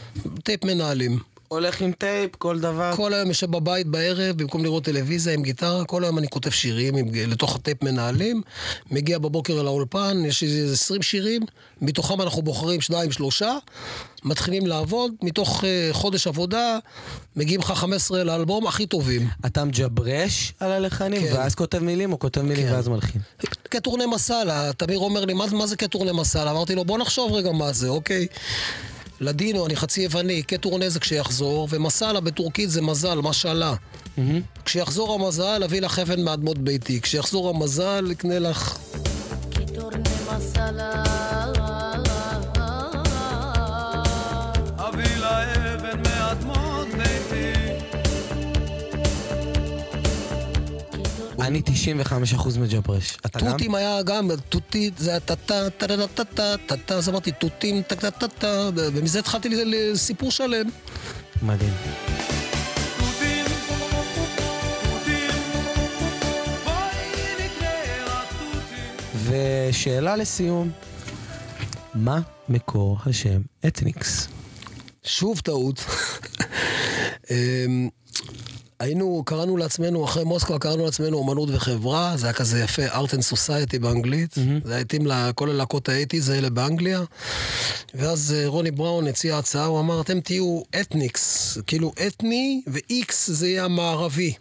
טייפ 0.45 0.65
מנהלים. 0.65 1.19
הולך 1.53 1.81
עם 1.81 1.93
טייפ, 1.93 2.37
כל 2.37 2.61
דבר. 2.61 2.93
כל 2.97 3.15
היום 3.15 3.29
יושב 3.29 3.51
בבית 3.51 3.87
בערב, 3.87 4.37
במקום 4.37 4.65
לראות 4.65 4.85
טלוויזיה 4.85 5.35
עם 5.35 5.43
גיטרה, 5.43 5.85
כל 5.85 6.05
היום 6.05 6.19
אני 6.19 6.29
כותב 6.29 6.51
שירים 6.51 6.97
עם, 6.97 7.09
לתוך 7.15 7.57
הטייפ 7.57 7.83
מנהלים, 7.83 8.43
מגיע 8.91 9.19
בבוקר 9.19 9.61
אל 9.61 9.67
האולפן, 9.67 10.23
יש 10.27 10.43
איזה 10.43 10.73
20 10.73 11.03
שירים, 11.03 11.43
מתוכם 11.81 12.21
אנחנו 12.21 12.43
בוחרים 12.43 12.81
שניים, 12.81 13.13
שלושה, 13.13 13.57
מתחילים 14.25 14.67
לעבוד, 14.67 15.13
מתוך 15.23 15.61
uh, 15.61 15.67
חודש 15.93 16.27
עבודה, 16.27 16.79
מגיעים 17.37 17.61
לך 17.61 17.73
15 17.73 18.25
לאלבום 18.25 18.67
הכי 18.67 18.87
טובים. 18.87 19.29
אתה 19.47 19.65
מג'ברש 19.65 20.53
על 20.61 20.73
הלחנים, 20.73 21.23
כן. 21.23 21.35
ואז 21.35 21.55
כותב 21.55 21.79
מילים, 21.79 22.13
או 22.13 22.19
כותב 22.19 22.43
מילים 22.43 22.67
כן. 22.67 22.73
ואז 22.73 22.89
מלחין. 22.89 23.21
כטורני 23.71 24.07
מסאלה, 24.07 24.73
תמיר 24.73 24.99
אומר 24.99 25.25
לי, 25.25 25.35
מה, 25.35 25.47
מה 25.53 25.67
זה 25.67 25.77
כטורני 25.77 26.13
מסאלה? 26.13 26.51
אמרתי 26.51 26.75
לו, 26.75 26.85
בוא 26.85 26.99
נחשוב 26.99 27.33
רגע 27.33 27.53
מה 27.53 27.73
זה, 27.73 27.89
אוקיי? 27.89 28.27
לדינו, 29.21 29.67
אני 29.67 29.77
חצי 29.77 30.01
יווני, 30.01 30.43
כטורנה 30.49 30.89
זה 30.89 31.01
כשיחזור, 31.01 31.69
ומסאלה 31.71 32.21
בטורקית 32.21 32.71
זה 32.71 32.83
מזל, 32.83 33.21
משאלה. 33.21 33.75
כשיחזור 34.65 35.15
המזל, 35.15 35.63
אביא 35.65 35.81
לך 35.81 35.99
אבן 35.99 36.23
מאדמות 36.23 36.59
ביתי. 36.59 37.01
כשיחזור 37.01 37.51
המזל, 37.51 38.09
אקנה 38.13 38.39
לך... 38.39 38.79
אביא 39.57 39.67
אני 51.51 51.63
95% 52.37 52.59
מג'ברש. 52.59 53.17
אתה 53.27 53.39
גם? 53.39 53.51
תותים 53.51 53.75
היה 53.75 54.03
גם, 54.03 54.31
תותית, 54.49 54.99
זה 54.99 55.11
היה 55.11 55.21
טה-טה, 55.21 55.71
טה-טה-טה-טה, 55.71 56.57
טה-טה, 56.67 56.95
אז 56.95 57.09
אמרתי 57.09 57.33
תותים, 57.33 57.83
טה-טה-טה-טה, 57.83 58.71
ומזה 58.75 59.19
התחלתי 59.19 59.49
לסיפור 59.49 60.31
שלם. 60.31 60.67
מדהים. 61.43 61.73
ושאלה 69.25 70.17
לסיום, 70.17 70.71
מה 71.95 72.21
מקור 72.49 72.99
השם 73.07 73.41
אתניקס? 73.67 74.29
שוב 75.05 75.41
טעות. 75.41 75.85
היינו, 78.81 79.23
קראנו 79.27 79.57
לעצמנו, 79.57 80.05
אחרי 80.05 80.25
מוסקבה 80.25 80.59
קראנו 80.59 80.85
לעצמנו 80.85 81.17
אומנות 81.19 81.49
וחברה, 81.53 82.13
זה 82.17 82.27
היה 82.27 82.33
כזה 82.33 82.61
יפה, 82.61 82.87
art 82.89 83.11
and 83.11 83.33
society 83.35 83.79
באנגלית, 83.81 84.35
זה 84.65 84.77
התאים 84.77 85.07
לכל 85.07 85.51
הלהקות 85.51 85.89
האייטיז 85.89 86.29
האלה 86.29 86.51
באנגליה. 86.51 87.03
ואז 87.95 88.35
אה, 88.39 88.47
רוני 88.47 88.71
בראון 88.71 89.07
הציע 89.07 89.39
הצעה, 89.39 89.65
הוא 89.65 89.81
אמר, 89.81 90.01
אתם 90.01 90.21
תהיו 90.21 90.61
אתניקס, 90.81 91.59
כאילו 91.67 91.93
אתני, 92.07 92.63
ו-X 92.67 93.13
זה 93.27 93.49
יהיה 93.49 93.65
המערבי. 93.65 94.33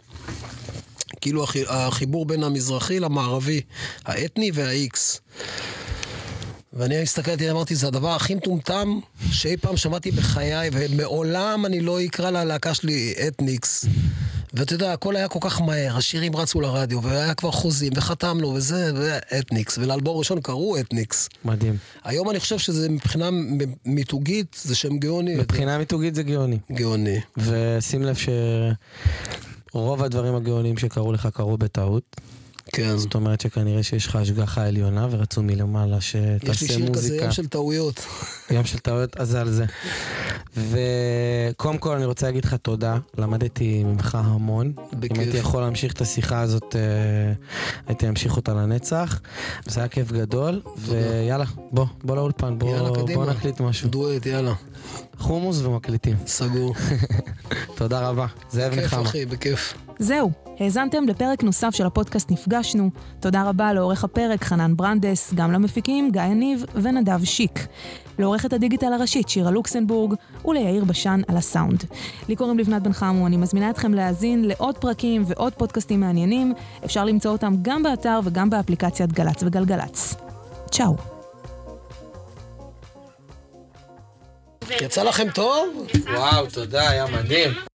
כאילו 1.20 1.44
החי- 1.44 1.64
החיבור 1.68 2.26
בין 2.26 2.44
המזרחי 2.44 3.00
למערבי, 3.00 3.60
האתני 4.04 4.50
וה-X. 4.54 5.18
ואני 6.72 7.02
הסתכלתי, 7.02 7.50
אמרתי, 7.50 7.74
זה 7.74 7.86
הדבר 7.86 8.10
הכי 8.14 8.34
מטומטם 8.34 8.98
שאי 9.32 9.56
פעם 9.56 9.76
שמעתי 9.76 10.10
בחיי, 10.10 10.70
ומעולם 10.72 11.66
אני 11.66 11.80
לא 11.80 12.04
אקרא 12.04 12.30
ללהקה 12.30 12.74
שלי 12.74 13.14
אתניקס. 13.28 13.84
ואתה 14.54 14.74
יודע, 14.74 14.92
הכל 14.92 15.16
היה 15.16 15.28
כל 15.28 15.38
כך 15.42 15.60
מהר, 15.60 15.96
השירים 15.96 16.36
רצו 16.36 16.60
לרדיו, 16.60 17.02
והיה 17.02 17.34
כבר 17.34 17.50
חוזים, 17.50 17.92
וחתמנו, 17.96 18.48
וזה, 18.48 18.92
ואתניקס, 18.94 19.78
ולאלבום 19.78 20.18
ראשון 20.18 20.40
קראו 20.40 20.80
אתניקס. 20.80 21.28
מדהים. 21.44 21.76
היום 22.04 22.30
אני 22.30 22.40
חושב 22.40 22.58
שזה 22.58 22.88
מבחינה 22.88 23.28
מיתוגית, 23.84 24.56
זה 24.62 24.74
שם 24.74 24.98
גאוני. 24.98 25.36
מבחינה 25.36 25.78
מיתוגית 25.78 26.14
זה 26.14 26.22
גאוני. 26.22 26.58
גאוני. 26.72 27.20
ושים 27.36 28.02
לב 28.02 28.16
שרוב 29.72 30.02
הדברים 30.02 30.34
הגאוניים 30.34 30.78
שקרו 30.78 31.12
לך 31.12 31.28
קרו 31.34 31.58
בטעות. 31.58 32.16
כן. 32.72 32.96
זאת 32.96 33.14
אומרת 33.14 33.40
שכנראה 33.40 33.82
שיש 33.82 34.06
לך 34.06 34.16
השגחה 34.16 34.66
עליונה 34.66 35.06
ורצו 35.10 35.42
מלמעלה 35.42 35.96
יש 35.96 36.16
לי 36.16 36.38
שתעשה 36.38 36.66
שיר 36.66 36.76
כזה, 36.76 36.86
מוזיקה. 36.86 37.24
ים 37.24 37.32
של 37.32 37.46
טעויות. 37.46 38.06
ים 38.50 38.64
של 38.64 38.78
טעויות, 38.78 39.16
אז 39.16 39.28
זה 39.28 39.40
על 39.40 39.50
זה. 39.50 39.64
וקודם 40.56 41.78
כל 41.78 41.96
אני 41.96 42.04
רוצה 42.04 42.26
להגיד 42.26 42.44
לך 42.44 42.54
תודה, 42.54 42.98
למדתי 43.18 43.84
ממך 43.84 44.18
המון. 44.20 44.72
בכיף. 44.92 45.16
אם 45.16 45.20
הייתי 45.20 45.36
יכול 45.36 45.62
להמשיך 45.62 45.92
את 45.92 46.00
השיחה 46.00 46.40
הזאת, 46.40 46.76
אה, 46.76 47.32
הייתי 47.86 48.08
ממשיך 48.08 48.36
אותה 48.36 48.54
לנצח. 48.54 49.20
זה 49.66 49.80
היה 49.80 49.88
כיף 49.88 50.12
גדול, 50.12 50.62
ויאללה, 50.78 51.44
בוא, 51.72 51.86
בוא 52.04 52.16
לאולפן, 52.16 52.58
בוא, 52.58 52.76
יאללה. 52.76 52.90
בוא 53.14 53.26
נקליט 53.26 53.60
משהו. 53.60 53.88
דואט, 53.88 54.26
יאללה. 54.26 54.54
חומוס 55.18 55.60
ומקליטים. 55.60 56.16
סגור. 56.26 56.74
תודה 57.78 58.08
רבה, 58.08 58.26
זאב 58.50 58.72
בכיף, 58.72 58.84
נחמה. 58.84 59.02
אחי, 59.02 59.26
בכיף. 59.26 59.74
זהו, 59.98 60.30
האזנתם 60.60 61.04
לפרק 61.08 61.42
נוסף 61.42 61.70
של 61.74 61.86
הפודקאסט 61.86 62.30
נפגשנו. 62.30 62.90
תודה 63.20 63.42
רבה 63.42 63.72
לעורך 63.72 64.04
הפרק 64.04 64.44
חנן 64.44 64.76
ברנדס, 64.76 65.34
גם 65.34 65.52
למפיקים 65.52 66.10
גיא 66.10 66.22
יניב 66.22 66.64
ונדב 66.74 67.24
שיק. 67.24 67.66
לעורכת 68.18 68.52
הדיגיטל 68.52 68.92
הראשית 68.92 69.28
שירה 69.28 69.50
לוקסנבורג 69.50 70.14
וליאיר 70.44 70.84
בשן 70.84 71.20
על 71.28 71.36
הסאונד. 71.36 71.84
לי 72.28 72.36
קוראים 72.36 72.58
לבנת 72.58 72.82
בן 72.82 72.92
חמו, 72.92 73.26
אני 73.26 73.36
מזמינה 73.36 73.70
אתכם 73.70 73.94
להאזין 73.94 74.44
לעוד 74.44 74.78
פרקים 74.78 75.22
ועוד 75.26 75.52
פודקאסטים 75.52 76.00
מעניינים. 76.00 76.54
אפשר 76.84 77.04
למצוא 77.04 77.30
אותם 77.30 77.54
גם 77.62 77.82
באתר 77.82 78.20
וגם 78.24 78.50
באפליקציית 78.50 79.12
גל"צ 79.12 79.42
וגלגלצ. 79.42 80.14
צ'או. 80.70 80.96
יצא 84.80 85.02
לכם 85.02 85.30
טוב? 85.30 85.86
וואו, 86.14 86.46
תודה, 86.46 86.90
היה 86.90 87.06
מדהים. 87.06 87.69